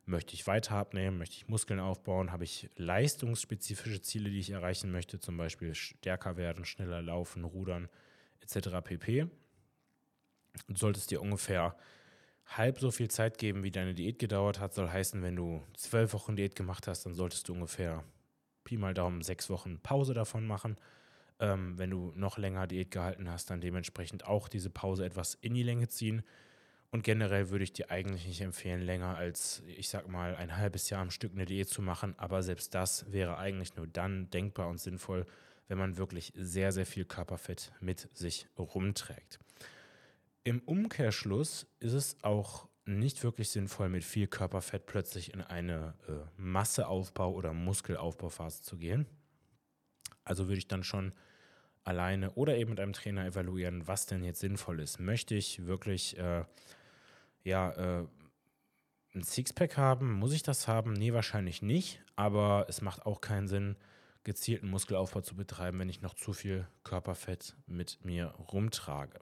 Möchte 0.10 0.36
ich 0.36 0.48
weiter 0.48 0.76
abnehmen? 0.76 1.18
Möchte 1.18 1.36
ich 1.36 1.50
Muskeln 1.50 1.82
aufbauen? 1.82 2.32
Habe 2.32 2.46
ich 2.46 2.70
leistungsspezifische 2.78 4.02
Ziele, 4.02 4.30
die 4.30 4.40
ich 4.40 4.52
erreichen 4.52 4.90
möchte? 4.90 5.20
Zum 5.20 5.36
Beispiel 5.36 5.76
stärker 5.76 6.38
werden, 6.38 6.64
schneller 6.64 7.02
laufen, 7.02 7.44
rudern 7.44 7.90
etc. 8.40 8.70
pp. 8.82 9.28
Du 10.70 10.76
solltest 10.76 11.12
dir 11.12 11.22
ungefähr 11.22 11.76
halb 12.46 12.80
so 12.80 12.90
viel 12.90 13.10
Zeit 13.10 13.38
geben, 13.38 13.64
wie 13.64 13.72
deine 13.72 13.94
Diät 13.94 14.18
gedauert 14.18 14.62
hat. 14.62 14.74
Soll 14.74 14.90
heißen, 14.90 15.22
wenn 15.22 15.36
du 15.36 15.62
zwölf 15.76 16.14
Wochen 16.14 16.38
Diät 16.38 16.56
gemacht 16.56 16.88
hast, 16.88 17.06
dann 17.06 17.14
solltest 17.14 17.50
du 17.50 17.54
ungefähr 17.54 18.06
Pi 18.64 18.78
mal 18.78 18.94
Daumen 18.94 19.22
sechs 19.24 19.50
Wochen 19.50 19.82
Pause 19.82 20.14
davon 20.14 20.48
machen. 20.48 20.78
Ähm, 21.42 21.78
wenn 21.78 21.90
du 21.90 22.14
noch 22.16 22.38
länger 22.38 22.66
Diät 22.66 22.92
gehalten 22.92 23.30
hast, 23.30 23.50
dann 23.50 23.60
dementsprechend 23.60 24.26
auch 24.26 24.48
diese 24.48 24.70
Pause 24.70 25.04
etwas 25.04 25.34
in 25.36 25.54
die 25.54 25.64
Länge 25.64 25.90
ziehen. 25.90 26.24
Und 26.90 27.04
generell 27.04 27.50
würde 27.50 27.66
ich 27.66 27.74
dir 27.74 27.92
eigentlich 27.92 28.26
nicht 28.26 28.42
empfehlen, 28.42 28.82
länger 28.82 29.18
als, 29.18 29.62
ich 29.68 29.90
sag 29.90 30.08
mal, 30.08 30.36
ein 30.36 30.56
halbes 30.56 30.90
Jahr 30.90 31.02
am 31.02 31.12
Stück 31.12 31.34
eine 31.34 31.46
Diät 31.46 31.68
zu 31.68 31.82
machen. 31.82 32.18
Aber 32.18 32.44
selbst 32.44 32.74
das 32.74 33.12
wäre 33.12 33.38
eigentlich 33.38 33.76
nur 33.76 33.88
dann 33.88 34.30
denkbar 34.30 34.70
und 34.70 34.80
sinnvoll, 34.80 35.26
wenn 35.68 35.78
man 35.78 35.98
wirklich 35.98 36.32
sehr, 36.36 36.72
sehr 36.72 36.86
viel 36.86 37.04
Körperfett 37.04 37.74
mit 37.82 38.08
sich 38.18 38.48
rumträgt. 38.58 39.40
Im 40.46 40.62
Umkehrschluss 40.62 41.68
ist 41.80 41.92
es 41.92 42.18
auch 42.24 42.70
nicht 42.86 43.22
wirklich 43.22 43.50
sinnvoll, 43.50 43.90
mit 43.90 44.06
viel 44.06 44.28
Körperfett 44.28 44.86
plötzlich 44.86 45.34
in 45.34 45.42
eine 45.42 45.94
äh, 46.08 46.42
Masseaufbau- 46.42 47.34
oder 47.34 47.52
Muskelaufbauphase 47.52 48.62
zu 48.62 48.78
gehen. 48.78 49.06
Also 50.24 50.48
würde 50.48 50.60
ich 50.60 50.70
dann 50.70 50.84
schon 50.84 51.12
alleine 51.84 52.32
oder 52.32 52.58
eben 52.58 52.72
mit 52.72 52.80
einem 52.80 52.94
Trainer 52.94 53.26
evaluieren, 53.26 53.88
was 53.88 54.06
denn 54.06 54.24
jetzt 54.24 54.40
sinnvoll 54.40 54.80
ist. 54.80 55.00
Möchte 55.00 55.36
ich 55.36 55.66
wirklich 55.66 56.18
äh, 56.18 56.46
ja, 57.48 57.72
äh, 58.02 58.08
ein 59.16 59.24
Sixpack 59.24 59.78
haben? 59.78 60.12
Muss 60.14 60.34
ich 60.34 60.44
das 60.44 60.68
haben? 60.68 60.94
Nee, 60.94 61.14
wahrscheinlich 61.14 61.62
nicht. 61.62 62.04
Aber 62.16 62.66
es 62.68 62.82
macht 62.82 63.06
auch 63.06 63.22
keinen 63.22 63.48
Sinn, 63.48 63.78
gezielten 64.24 64.70
Muskelaufbau 64.70 65.22
zu 65.22 65.36
betreiben, 65.36 65.80
wenn 65.80 65.90
ich 65.90 66.02
noch 66.02 66.14
zu 66.14 66.34
viel 66.34 66.68
Körperfett 66.84 67.56
mit 67.66 68.04
mir 68.04 68.28
rumtrage. 68.52 69.20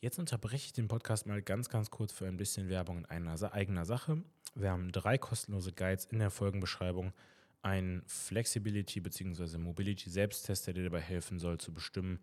Jetzt 0.00 0.18
unterbreche 0.18 0.66
ich 0.66 0.72
den 0.74 0.88
Podcast 0.88 1.26
mal 1.26 1.40
ganz, 1.40 1.70
ganz 1.70 1.90
kurz 1.90 2.12
für 2.12 2.26
ein 2.26 2.36
bisschen 2.36 2.68
Werbung 2.68 2.98
in 2.98 3.06
einer 3.06 3.52
eigener 3.52 3.86
Sache. 3.86 4.22
Wir 4.54 4.70
haben 4.70 4.92
drei 4.92 5.16
kostenlose 5.16 5.72
Guides 5.72 6.04
in 6.04 6.18
der 6.18 6.30
Folgenbeschreibung. 6.30 7.12
Ein 7.62 8.02
Flexibility- 8.06 9.00
bzw. 9.00 9.58
Mobility-Selbsttest, 9.58 10.66
der 10.66 10.74
dir 10.74 10.84
dabei 10.84 11.00
helfen 11.00 11.38
soll, 11.38 11.58
zu 11.58 11.72
bestimmen, 11.72 12.20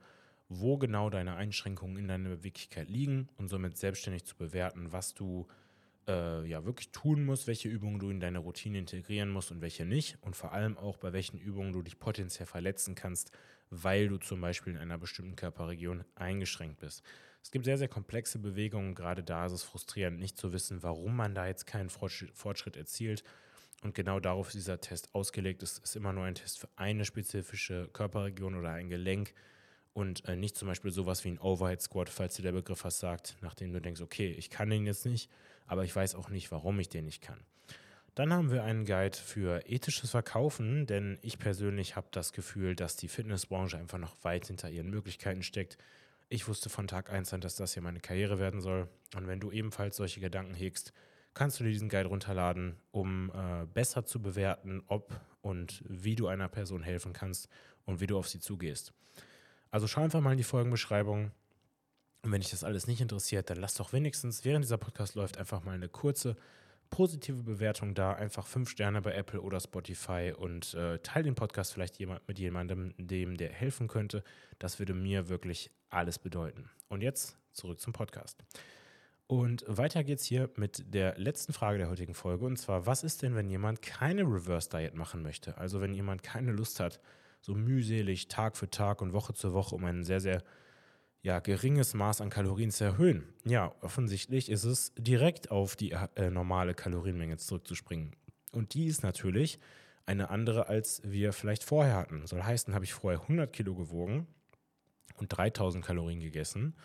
wo 0.60 0.78
genau 0.78 1.10
deine 1.10 1.36
Einschränkungen 1.36 1.98
in 1.98 2.08
deiner 2.08 2.30
Beweglichkeit 2.30 2.90
liegen 2.90 3.30
und 3.38 3.50
somit 3.50 3.78
selbstständig 3.78 4.26
zu 4.26 4.36
bewerten, 4.36 4.92
was 4.92 5.14
du 5.14 5.48
äh, 6.08 6.46
ja 6.48 6.66
wirklich 6.66 6.90
tun 6.90 7.26
musst, 7.26 7.48
welche 7.48 7.70
Übungen 7.70 8.00
du 8.00 8.10
in 8.10 8.20
deine 8.20 8.40
Routine 8.40 8.80
integrieren 8.80 9.30
musst 9.30 9.52
und 9.52 9.62
welche 9.62 9.86
nicht 9.86 10.18
und 10.22 10.36
vor 10.36 10.54
allem 10.54 10.78
auch 10.78 10.98
bei 10.98 11.14
welchen 11.14 11.40
Übungen 11.40 11.74
du 11.74 11.82
dich 11.82 12.00
potenziell 12.00 12.46
verletzen 12.46 12.96
kannst, 12.96 13.32
weil 13.70 14.08
du 14.08 14.18
zum 14.18 14.42
Beispiel 14.42 14.74
in 14.74 14.80
einer 14.80 14.98
bestimmten 14.98 15.36
Körperregion 15.36 16.04
eingeschränkt 16.16 16.80
bist. 16.80 17.04
Es 17.42 17.52
gibt 17.52 17.66
sehr, 17.66 17.78
sehr 17.78 17.90
komplexe 17.90 18.40
Bewegungen, 18.40 18.96
gerade 18.96 19.22
da 19.22 19.46
ist 19.46 19.52
es 19.52 19.64
frustrierend, 19.64 20.20
nicht 20.20 20.38
zu 20.38 20.54
wissen, 20.54 20.82
warum 20.82 21.16
man 21.16 21.36
da 21.36 21.46
jetzt 21.46 21.66
keinen 21.66 21.90
Fortschritt 21.90 22.78
erzielt. 22.78 23.24
Und 23.82 23.94
genau 23.94 24.22
darauf 24.22 24.48
ist 24.48 24.56
dieser 24.56 24.80
Test 24.80 25.14
ausgelegt. 25.14 25.62
Es 25.62 25.78
ist 25.80 25.98
immer 25.98 26.14
nur 26.14 26.24
ein 26.24 26.36
Test 26.36 26.60
für 26.60 26.70
eine 26.78 27.04
spezifische 27.04 27.90
Körperregion 27.92 28.56
oder 28.56 28.72
ein 28.72 28.90
Gelenk 28.90 29.34
und 29.94 30.28
äh, 30.28 30.36
nicht 30.36 30.56
zum 30.58 30.68
Beispiel 30.68 30.92
sowas 30.92 31.24
wie 31.24 31.30
ein 31.30 31.40
Overhead 31.40 31.82
Squat, 31.82 32.10
falls 32.10 32.36
dir 32.36 32.44
der 32.44 32.52
Begriff 32.52 32.84
was 32.84 33.00
sagt, 33.00 33.38
nachdem 33.42 33.72
du 33.74 33.82
denkst, 33.82 34.02
okay, 34.02 34.32
ich 34.32 34.50
kann 34.50 34.70
den 34.70 34.86
jetzt 34.86 35.06
nicht, 35.06 35.30
aber 35.68 35.84
ich 35.84 35.96
weiß 35.96 36.16
auch 36.16 36.30
nicht, 36.30 36.52
warum 36.52 36.80
ich 36.80 36.90
den 36.90 37.06
nicht 37.06 37.22
kann. 37.22 37.40
Dann 38.16 38.32
haben 38.32 38.52
wir 38.52 38.64
einen 38.64 38.86
Guide 38.86 39.18
für 39.18 39.68
ethisches 39.68 40.12
Verkaufen, 40.12 40.86
denn 40.86 41.18
ich 41.24 41.40
persönlich 41.40 41.96
habe 41.96 42.08
das 42.12 42.32
Gefühl, 42.32 42.76
dass 42.76 42.96
die 42.96 43.08
Fitnessbranche 43.08 43.78
einfach 43.78 43.98
noch 43.98 44.16
weit 44.24 44.48
hinter 44.48 44.70
ihren 44.70 44.90
Möglichkeiten 44.90 45.42
steckt. 45.42 45.78
Ich 46.30 46.48
wusste 46.48 46.70
von 46.70 46.88
Tag 46.88 47.12
1 47.12 47.34
an, 47.34 47.42
dass 47.42 47.56
das 47.56 47.74
hier 47.74 47.82
meine 47.82 48.00
Karriere 48.00 48.38
werden 48.38 48.62
soll. 48.62 48.88
Und 49.16 49.28
wenn 49.28 49.40
du 49.40 49.52
ebenfalls 49.52 49.96
solche 49.98 50.20
Gedanken 50.20 50.54
hegst, 50.54 50.94
kannst 51.34 51.60
du 51.60 51.64
dir 51.64 51.72
diesen 51.72 51.90
Guide 51.90 52.10
runterladen, 52.10 52.76
um 52.92 53.32
äh, 53.32 53.66
besser 53.66 54.06
zu 54.06 54.22
bewerten, 54.22 54.84
ob 54.88 55.20
und 55.42 55.84
wie 55.88 56.16
du 56.16 56.28
einer 56.28 56.50
Person 56.50 56.84
helfen 56.84 57.14
kannst 57.14 57.50
und 57.86 58.00
wie 58.00 58.08
du 58.08 58.18
auf 58.18 58.30
sie 58.30 58.40
zugehst. 58.40 58.94
Also 59.74 59.88
schau 59.88 60.02
einfach 60.02 60.22
mal 60.22 60.34
in 60.34 60.38
die 60.38 60.44
Folgenbeschreibung. 60.44 61.32
Und 62.22 62.32
wenn 62.32 62.42
dich 62.42 62.52
das 62.52 62.64
alles 62.64 62.86
nicht 62.86 63.02
interessiert, 63.02 63.50
dann 63.50 63.58
lass 63.58 63.74
doch 63.74 63.92
wenigstens, 63.92 64.46
während 64.46 64.64
dieser 64.64 64.78
Podcast 64.78 65.16
läuft, 65.16 65.40
einfach 65.40 65.64
mal 65.64 65.72
eine 65.72 65.90
kurze 65.90 66.36
positive 66.92 67.42
Bewertung 67.42 67.96
da. 67.96 68.14
Einfach 68.14 68.46
fünf 68.46 68.70
Sterne 68.70 69.02
bei 69.02 69.14
Apple 69.16 69.42
oder 69.42 69.60
Spotify 69.60 70.32
und 70.38 70.76
äh, 70.76 71.00
teile 71.00 71.24
den 71.24 71.34
Podcast 71.34 71.74
vielleicht 71.74 71.98
jemand, 71.98 72.28
mit 72.28 72.38
jemandem, 72.38 72.94
dem 73.00 73.36
der 73.36 73.50
helfen 73.50 73.88
könnte. 73.88 74.24
Das 74.60 74.78
würde 74.78 74.94
mir 74.94 75.28
wirklich 75.28 75.72
alles 75.90 76.20
bedeuten. 76.20 76.70
Und 76.88 77.02
jetzt 77.02 77.36
zurück 77.52 77.82
zum 77.82 77.94
Podcast. 77.94 78.44
Und 79.26 79.66
weiter 79.68 80.04
geht's 80.04 80.24
hier 80.24 80.52
mit 80.56 80.94
der 80.94 81.18
letzten 81.18 81.52
Frage 81.52 81.80
der 81.80 81.90
heutigen 81.90 82.14
Folge. 82.14 82.46
Und 82.46 82.58
zwar, 82.58 82.86
was 82.86 83.04
ist 83.04 83.24
denn, 83.24 83.34
wenn 83.34 83.50
jemand 83.50 83.82
keine 83.82 84.22
Reverse 84.22 84.70
Diet 84.70 84.94
machen 84.94 85.24
möchte? 85.24 85.58
Also 85.58 85.82
wenn 85.82 85.96
jemand 85.96 86.22
keine 86.22 86.52
Lust 86.52 86.80
hat, 86.80 87.00
so 87.44 87.54
mühselig 87.54 88.30
Tag 88.30 88.56
für 88.56 88.70
Tag 88.70 89.02
und 89.02 89.12
Woche 89.12 89.34
zu 89.34 89.54
Woche 89.54 89.76
um 89.76 89.84
ein 89.84 90.06
sehr, 90.06 90.22
sehr 90.22 90.42
ja, 91.22 91.40
geringes 91.40 91.94
Maß 91.94 92.22
an 92.22 92.30
Kalorien 92.30 92.72
zu 92.72 92.86
erhöhen. 92.86 93.26
Ja, 93.44 93.74
offensichtlich 93.82 94.50
ist 94.50 94.64
es 94.64 94.94
direkt 94.98 95.52
auf 95.52 95.76
die 95.76 95.92
äh, 95.92 96.30
normale 96.30 96.74
Kalorienmenge 96.74 97.38
zurückzuspringen. 97.38 98.16
Und 98.54 98.74
die 98.74 98.86
ist 98.86 99.04
natürlich 99.04 99.60
eine 100.06 100.30
andere, 100.30 100.68
als 100.68 101.02
wir 101.04 101.34
vielleicht 101.34 101.64
vorher 101.64 101.96
hatten. 101.96 102.26
Soll 102.28 102.44
heißen, 102.44 102.74
habe 102.74 102.86
ich 102.86 102.94
vorher 102.94 103.22
100 103.22 103.52
Kilo 103.52 103.76
gewogen 103.76 104.26
und 105.18 105.28
3000 105.30 105.84
Kalorien 105.84 106.22
gegessen 106.22 106.76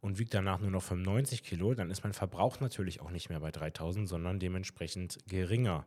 und 0.00 0.18
wiegt 0.18 0.32
danach 0.32 0.58
nur 0.58 0.70
noch 0.70 0.82
95 0.82 1.42
Kilo, 1.42 1.74
dann 1.74 1.90
ist 1.90 2.02
mein 2.02 2.14
Verbrauch 2.14 2.60
natürlich 2.60 3.00
auch 3.00 3.10
nicht 3.10 3.28
mehr 3.28 3.40
bei 3.40 3.50
3000, 3.50 4.08
sondern 4.08 4.38
dementsprechend 4.38 5.18
geringer. 5.26 5.86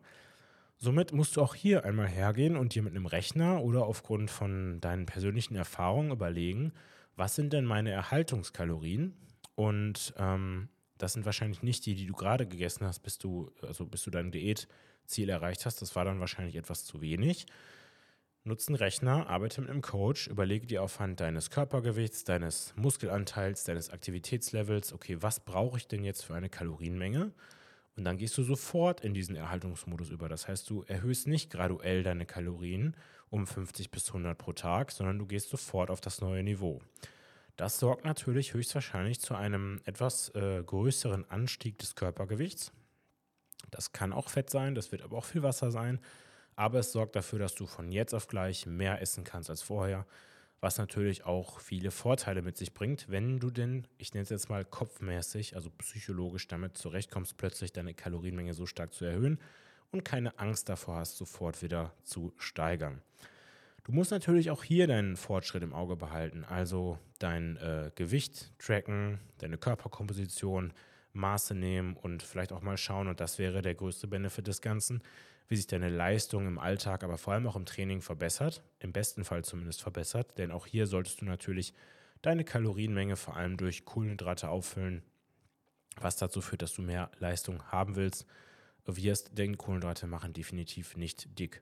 Somit 0.83 1.13
musst 1.13 1.35
du 1.35 1.43
auch 1.43 1.53
hier 1.53 1.85
einmal 1.85 2.07
hergehen 2.07 2.57
und 2.57 2.73
dir 2.73 2.81
mit 2.81 2.95
einem 2.95 3.05
Rechner 3.05 3.61
oder 3.61 3.85
aufgrund 3.85 4.31
von 4.31 4.81
deinen 4.81 5.05
persönlichen 5.05 5.55
Erfahrungen 5.55 6.09
überlegen, 6.09 6.73
was 7.15 7.35
sind 7.35 7.53
denn 7.53 7.65
meine 7.65 7.91
Erhaltungskalorien? 7.91 9.13
Und 9.53 10.11
ähm, 10.17 10.69
das 10.97 11.13
sind 11.13 11.23
wahrscheinlich 11.23 11.61
nicht 11.61 11.85
die, 11.85 11.93
die 11.93 12.07
du 12.07 12.13
gerade 12.13 12.47
gegessen 12.47 12.83
hast, 12.87 13.01
bis 13.01 13.19
du, 13.19 13.51
also 13.61 13.85
bis 13.85 14.01
du 14.01 14.09
dein 14.09 14.31
Diätziel 14.31 15.29
erreicht 15.29 15.67
hast. 15.67 15.83
Das 15.83 15.95
war 15.95 16.03
dann 16.03 16.19
wahrscheinlich 16.19 16.55
etwas 16.55 16.83
zu 16.83 16.99
wenig. 16.99 17.45
Nutze 18.43 18.69
einen 18.69 18.77
Rechner, 18.77 19.27
arbeite 19.29 19.61
mit 19.61 19.69
einem 19.69 19.83
Coach, 19.83 20.29
überlege 20.29 20.65
dir 20.65 20.81
aufhand 20.81 21.19
deines 21.19 21.51
Körpergewichts, 21.51 22.23
deines 22.23 22.73
Muskelanteils, 22.75 23.65
deines 23.65 23.91
Aktivitätslevels, 23.91 24.93
okay, 24.93 25.17
was 25.21 25.41
brauche 25.41 25.77
ich 25.77 25.87
denn 25.87 26.03
jetzt 26.03 26.25
für 26.25 26.33
eine 26.33 26.49
Kalorienmenge? 26.49 27.33
Und 27.97 28.05
dann 28.05 28.17
gehst 28.17 28.37
du 28.37 28.43
sofort 28.43 29.01
in 29.01 29.13
diesen 29.13 29.35
Erhaltungsmodus 29.35 30.09
über. 30.09 30.29
Das 30.29 30.47
heißt, 30.47 30.69
du 30.69 30.83
erhöhst 30.83 31.27
nicht 31.27 31.51
graduell 31.51 32.03
deine 32.03 32.25
Kalorien 32.25 32.95
um 33.29 33.47
50 33.47 33.91
bis 33.91 34.07
100 34.07 34.37
pro 34.37 34.53
Tag, 34.53 34.91
sondern 34.91 35.19
du 35.19 35.25
gehst 35.25 35.49
sofort 35.49 35.89
auf 35.89 36.01
das 36.01 36.21
neue 36.21 36.43
Niveau. 36.43 36.81
Das 37.57 37.79
sorgt 37.79 38.05
natürlich 38.05 38.53
höchstwahrscheinlich 38.53 39.19
zu 39.19 39.35
einem 39.35 39.81
etwas 39.85 40.29
äh, 40.35 40.63
größeren 40.63 41.29
Anstieg 41.29 41.77
des 41.79 41.95
Körpergewichts. 41.95 42.71
Das 43.69 43.91
kann 43.91 44.13
auch 44.13 44.29
Fett 44.29 44.49
sein, 44.49 44.73
das 44.73 44.91
wird 44.91 45.01
aber 45.01 45.17
auch 45.17 45.25
viel 45.25 45.43
Wasser 45.43 45.71
sein. 45.71 45.99
Aber 46.55 46.79
es 46.79 46.91
sorgt 46.91 47.15
dafür, 47.15 47.39
dass 47.39 47.55
du 47.55 47.65
von 47.65 47.91
jetzt 47.91 48.13
auf 48.13 48.27
gleich 48.27 48.65
mehr 48.65 49.01
essen 49.01 49.23
kannst 49.23 49.49
als 49.49 49.61
vorher 49.61 50.05
was 50.61 50.77
natürlich 50.77 51.25
auch 51.25 51.59
viele 51.59 51.89
Vorteile 51.89 52.43
mit 52.43 52.55
sich 52.55 52.73
bringt, 52.73 53.09
wenn 53.09 53.39
du 53.39 53.49
denn, 53.49 53.87
ich 53.97 54.13
nenne 54.13 54.23
es 54.23 54.29
jetzt 54.29 54.49
mal 54.49 54.63
kopfmäßig, 54.63 55.55
also 55.55 55.71
psychologisch 55.79 56.47
damit 56.47 56.77
zurechtkommst, 56.77 57.35
plötzlich 57.35 57.73
deine 57.73 57.95
Kalorienmenge 57.95 58.53
so 58.53 58.67
stark 58.67 58.93
zu 58.93 59.03
erhöhen 59.03 59.39
und 59.91 60.05
keine 60.05 60.37
Angst 60.37 60.69
davor 60.69 60.97
hast, 60.97 61.17
sofort 61.17 61.63
wieder 61.63 61.93
zu 62.03 62.31
steigern. 62.37 63.01
Du 63.83 63.91
musst 63.91 64.11
natürlich 64.11 64.51
auch 64.51 64.63
hier 64.63 64.85
deinen 64.85 65.17
Fortschritt 65.17 65.63
im 65.63 65.73
Auge 65.73 65.95
behalten, 65.95 66.43
also 66.43 66.99
dein 67.17 67.57
äh, 67.57 67.89
Gewicht 67.95 68.53
tracken, 68.59 69.19
deine 69.39 69.57
Körperkomposition, 69.57 70.73
Maße 71.13 71.55
nehmen 71.55 71.97
und 71.97 72.21
vielleicht 72.21 72.53
auch 72.53 72.61
mal 72.61 72.77
schauen, 72.77 73.07
und 73.07 73.19
das 73.19 73.39
wäre 73.39 73.63
der 73.63 73.73
größte 73.73 74.07
Benefit 74.07 74.45
des 74.45 74.61
Ganzen, 74.61 75.01
wie 75.51 75.57
sich 75.57 75.67
deine 75.67 75.89
Leistung 75.89 76.47
im 76.47 76.57
Alltag, 76.57 77.03
aber 77.03 77.17
vor 77.17 77.33
allem 77.33 77.45
auch 77.45 77.57
im 77.57 77.65
Training 77.65 77.99
verbessert, 77.99 78.63
im 78.79 78.93
besten 78.93 79.25
Fall 79.25 79.43
zumindest 79.43 79.81
verbessert, 79.81 80.37
denn 80.37 80.49
auch 80.49 80.65
hier 80.65 80.87
solltest 80.87 81.19
du 81.19 81.25
natürlich 81.25 81.73
deine 82.21 82.45
Kalorienmenge 82.45 83.17
vor 83.17 83.35
allem 83.35 83.57
durch 83.57 83.83
Kohlenhydrate 83.83 84.47
auffüllen, 84.47 85.03
was 85.97 86.15
dazu 86.15 86.39
führt, 86.39 86.61
dass 86.61 86.73
du 86.73 86.81
mehr 86.81 87.11
Leistung 87.19 87.61
haben 87.63 87.97
willst, 87.97 88.25
wirst, 88.85 89.37
denn 89.37 89.57
Kohlenhydrate 89.57 90.07
machen 90.07 90.31
definitiv 90.31 90.95
nicht 90.95 91.37
dick. 91.37 91.61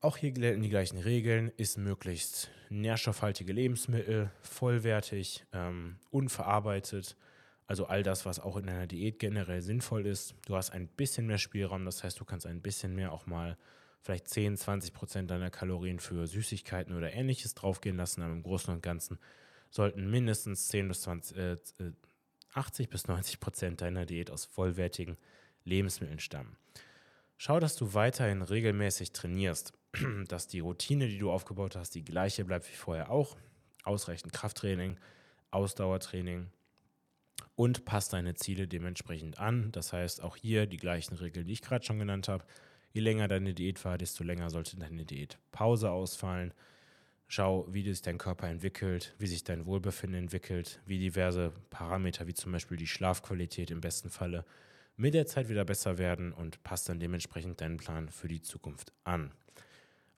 Auch 0.00 0.18
hier 0.18 0.32
gelten 0.32 0.60
die 0.60 0.68
gleichen 0.68 0.98
Regeln, 0.98 1.50
ist 1.56 1.78
möglichst 1.78 2.50
nährstoffhaltige 2.68 3.54
Lebensmittel, 3.54 4.30
vollwertig, 4.42 5.46
ähm, 5.54 5.96
unverarbeitet, 6.10 7.16
also 7.70 7.86
all 7.86 8.02
das, 8.02 8.26
was 8.26 8.40
auch 8.40 8.56
in 8.56 8.68
einer 8.68 8.88
Diät 8.88 9.20
generell 9.20 9.62
sinnvoll 9.62 10.04
ist. 10.04 10.34
Du 10.44 10.56
hast 10.56 10.70
ein 10.70 10.88
bisschen 10.88 11.28
mehr 11.28 11.38
Spielraum, 11.38 11.84
das 11.84 12.02
heißt, 12.02 12.18
du 12.18 12.24
kannst 12.24 12.44
ein 12.44 12.60
bisschen 12.60 12.96
mehr 12.96 13.12
auch 13.12 13.26
mal 13.26 13.56
vielleicht 14.02 14.26
10, 14.26 14.56
20 14.56 14.92
Prozent 14.92 15.30
deiner 15.30 15.50
Kalorien 15.50 16.00
für 16.00 16.26
Süßigkeiten 16.26 16.96
oder 16.96 17.12
ähnliches 17.12 17.54
draufgehen 17.54 17.96
lassen, 17.96 18.22
aber 18.22 18.32
im 18.32 18.42
Großen 18.42 18.74
und 18.74 18.82
Ganzen 18.82 19.20
sollten 19.70 20.10
mindestens 20.10 20.66
10 20.66 20.88
bis 20.88 21.02
20, 21.02 21.36
äh, 21.36 21.58
80 22.54 22.90
bis 22.90 23.06
90 23.06 23.38
Prozent 23.38 23.82
deiner 23.82 24.04
Diät 24.04 24.32
aus 24.32 24.46
vollwertigen 24.46 25.16
Lebensmitteln 25.62 26.18
stammen. 26.18 26.56
Schau, 27.36 27.60
dass 27.60 27.76
du 27.76 27.94
weiterhin 27.94 28.42
regelmäßig 28.42 29.12
trainierst, 29.12 29.74
dass 30.26 30.48
die 30.48 30.58
Routine, 30.58 31.06
die 31.06 31.18
du 31.18 31.30
aufgebaut 31.30 31.76
hast, 31.76 31.94
die 31.94 32.04
gleiche 32.04 32.44
bleibt 32.44 32.68
wie 32.68 32.76
vorher 32.76 33.12
auch. 33.12 33.36
Ausreichend 33.84 34.32
Krafttraining, 34.32 34.98
Ausdauertraining, 35.52 36.50
und 37.60 37.84
passt 37.84 38.14
deine 38.14 38.36
Ziele 38.36 38.66
dementsprechend 38.66 39.38
an. 39.38 39.70
Das 39.72 39.92
heißt, 39.92 40.22
auch 40.22 40.34
hier 40.34 40.64
die 40.64 40.78
gleichen 40.78 41.14
Regeln, 41.16 41.46
die 41.46 41.52
ich 41.52 41.60
gerade 41.60 41.84
schon 41.84 41.98
genannt 41.98 42.26
habe. 42.26 42.42
Je 42.94 43.02
länger 43.02 43.28
deine 43.28 43.52
Diät 43.52 43.84
war, 43.84 43.98
desto 43.98 44.24
länger 44.24 44.48
sollte 44.48 44.78
deine 44.78 45.04
Diätpause 45.04 45.90
ausfallen. 45.90 46.54
Schau, 47.28 47.66
wie 47.70 47.82
sich 47.82 48.00
dein 48.00 48.16
Körper 48.16 48.48
entwickelt, 48.48 49.14
wie 49.18 49.26
sich 49.26 49.44
dein 49.44 49.66
Wohlbefinden 49.66 50.20
entwickelt, 50.20 50.80
wie 50.86 50.98
diverse 50.98 51.52
Parameter, 51.68 52.26
wie 52.26 52.32
zum 52.32 52.50
Beispiel 52.50 52.78
die 52.78 52.86
Schlafqualität 52.86 53.70
im 53.70 53.82
besten 53.82 54.08
Falle, 54.08 54.46
mit 54.96 55.12
der 55.12 55.26
Zeit 55.26 55.50
wieder 55.50 55.66
besser 55.66 55.98
werden 55.98 56.32
und 56.32 56.62
passt 56.62 56.88
dann 56.88 56.98
dementsprechend 56.98 57.60
deinen 57.60 57.76
Plan 57.76 58.08
für 58.08 58.28
die 58.28 58.40
Zukunft 58.40 58.94
an. 59.04 59.32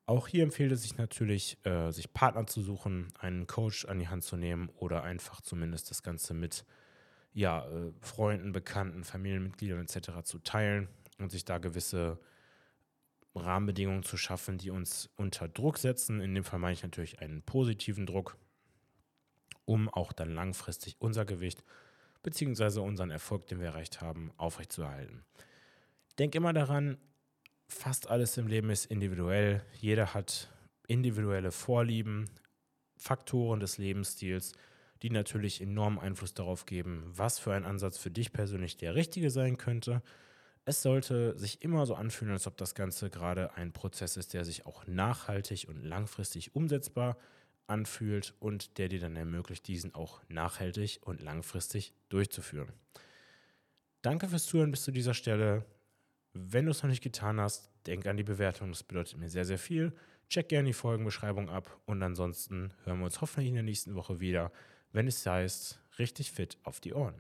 Auch 0.07 0.28
hier 0.28 0.44
empfiehlt 0.44 0.70
es 0.70 0.83
sich 0.83 0.96
natürlich, 0.96 1.59
äh, 1.64 1.90
sich 1.90 2.12
Partner 2.12 2.46
zu 2.46 2.62
suchen, 2.62 3.09
einen 3.18 3.48
Coach 3.48 3.87
an 3.87 3.98
die 3.98 4.07
Hand 4.07 4.22
zu 4.22 4.37
nehmen 4.37 4.70
oder 4.76 5.02
einfach 5.02 5.40
zumindest 5.40 5.90
das 5.90 6.05
Ganze 6.05 6.35
mit 6.35 6.64
ja, 7.35 7.66
äh, 7.66 7.92
Freunden, 8.01 8.53
Bekannten, 8.53 9.05
Familienmitgliedern 9.05 9.81
etc. 9.81 10.23
zu 10.25 10.38
teilen 10.38 10.88
und 11.18 11.31
sich 11.31 11.45
da 11.45 11.59
gewisse 11.59 12.18
Rahmenbedingungen 13.35 14.03
zu 14.03 14.16
schaffen, 14.16 14.59
die 14.59 14.71
uns 14.71 15.09
unter 15.16 15.49
Druck 15.49 15.79
setzen. 15.79 16.21
In 16.21 16.35
dem 16.35 16.45
Fall 16.45 16.59
meine 16.59 16.75
ich 16.75 16.83
natürlich 16.83 17.21
einen 17.21 17.42
positiven 17.42 18.07
Druck, 18.07 18.37
um 19.64 19.88
auch 19.88 20.12
dann 20.12 20.35
langfristig 20.35 20.97
unser 20.99 21.25
Gewicht 21.25 21.64
bzw. 22.23 22.81
unseren 22.81 23.11
Erfolg, 23.11 23.47
den 23.47 23.59
wir 23.59 23.68
erreicht 23.68 24.01
haben, 24.01 24.33
aufrechtzuerhalten. 24.37 25.25
Denk 26.18 26.35
immer 26.35 26.53
daran, 26.53 26.99
fast 27.68 28.09
alles 28.09 28.37
im 28.37 28.47
Leben 28.47 28.68
ist 28.68 28.87
individuell. 28.87 29.64
Jeder 29.81 30.12
hat 30.12 30.51
individuelle 30.87 31.53
Vorlieben, 31.53 32.29
Faktoren 32.97 33.61
des 33.61 33.79
Lebensstils, 33.79 34.53
die 35.02 35.10
natürlich 35.10 35.60
enormen 35.60 35.98
Einfluss 35.98 36.34
darauf 36.34 36.64
geben, 36.64 37.04
was 37.06 37.38
für 37.38 37.52
ein 37.52 37.64
Ansatz 37.64 37.98
für 37.98 38.10
dich 38.10 38.32
persönlich 38.32 38.76
der 38.76 38.94
richtige 38.94 39.30
sein 39.30 39.58
könnte. 39.58 40.02
Es 40.64 40.80
sollte 40.80 41.36
sich 41.36 41.62
immer 41.62 41.86
so 41.86 41.96
anfühlen, 41.96 42.32
als 42.32 42.46
ob 42.46 42.56
das 42.56 42.76
Ganze 42.76 43.10
gerade 43.10 43.54
ein 43.54 43.72
Prozess 43.72 44.16
ist, 44.16 44.32
der 44.32 44.44
sich 44.44 44.64
auch 44.64 44.86
nachhaltig 44.86 45.66
und 45.68 45.82
langfristig 45.82 46.54
umsetzbar 46.54 47.16
anfühlt 47.66 48.34
und 48.38 48.78
der 48.78 48.88
dir 48.88 49.00
dann 49.00 49.16
ermöglicht, 49.16 49.66
diesen 49.66 49.94
auch 49.94 50.20
nachhaltig 50.28 51.00
und 51.02 51.20
langfristig 51.20 51.94
durchzuführen. 52.08 52.72
Danke 54.02 54.28
fürs 54.28 54.46
Zuhören 54.46 54.70
bis 54.70 54.84
zu 54.84 54.92
dieser 54.92 55.14
Stelle. 55.14 55.64
Wenn 56.32 56.66
du 56.66 56.70
es 56.70 56.82
noch 56.82 56.90
nicht 56.90 57.02
getan 57.02 57.40
hast, 57.40 57.70
denk 57.86 58.06
an 58.06 58.16
die 58.16 58.22
Bewertung. 58.22 58.70
Das 58.70 58.84
bedeutet 58.84 59.18
mir 59.18 59.28
sehr, 59.28 59.44
sehr 59.44 59.58
viel. 59.58 59.92
Check 60.28 60.48
gerne 60.48 60.68
die 60.68 60.72
Folgenbeschreibung 60.72 61.50
ab 61.50 61.78
und 61.86 62.02
ansonsten 62.02 62.72
hören 62.84 62.98
wir 63.00 63.04
uns 63.06 63.20
hoffentlich 63.20 63.48
in 63.48 63.54
der 63.54 63.62
nächsten 63.62 63.94
Woche 63.94 64.20
wieder, 64.20 64.50
wenn 64.92 65.07
es 65.07 65.26
heißt, 65.26 65.78
richtig 65.98 66.33
fit 66.33 66.59
auf 66.64 66.81
die 66.81 66.94
Ohren. 66.94 67.14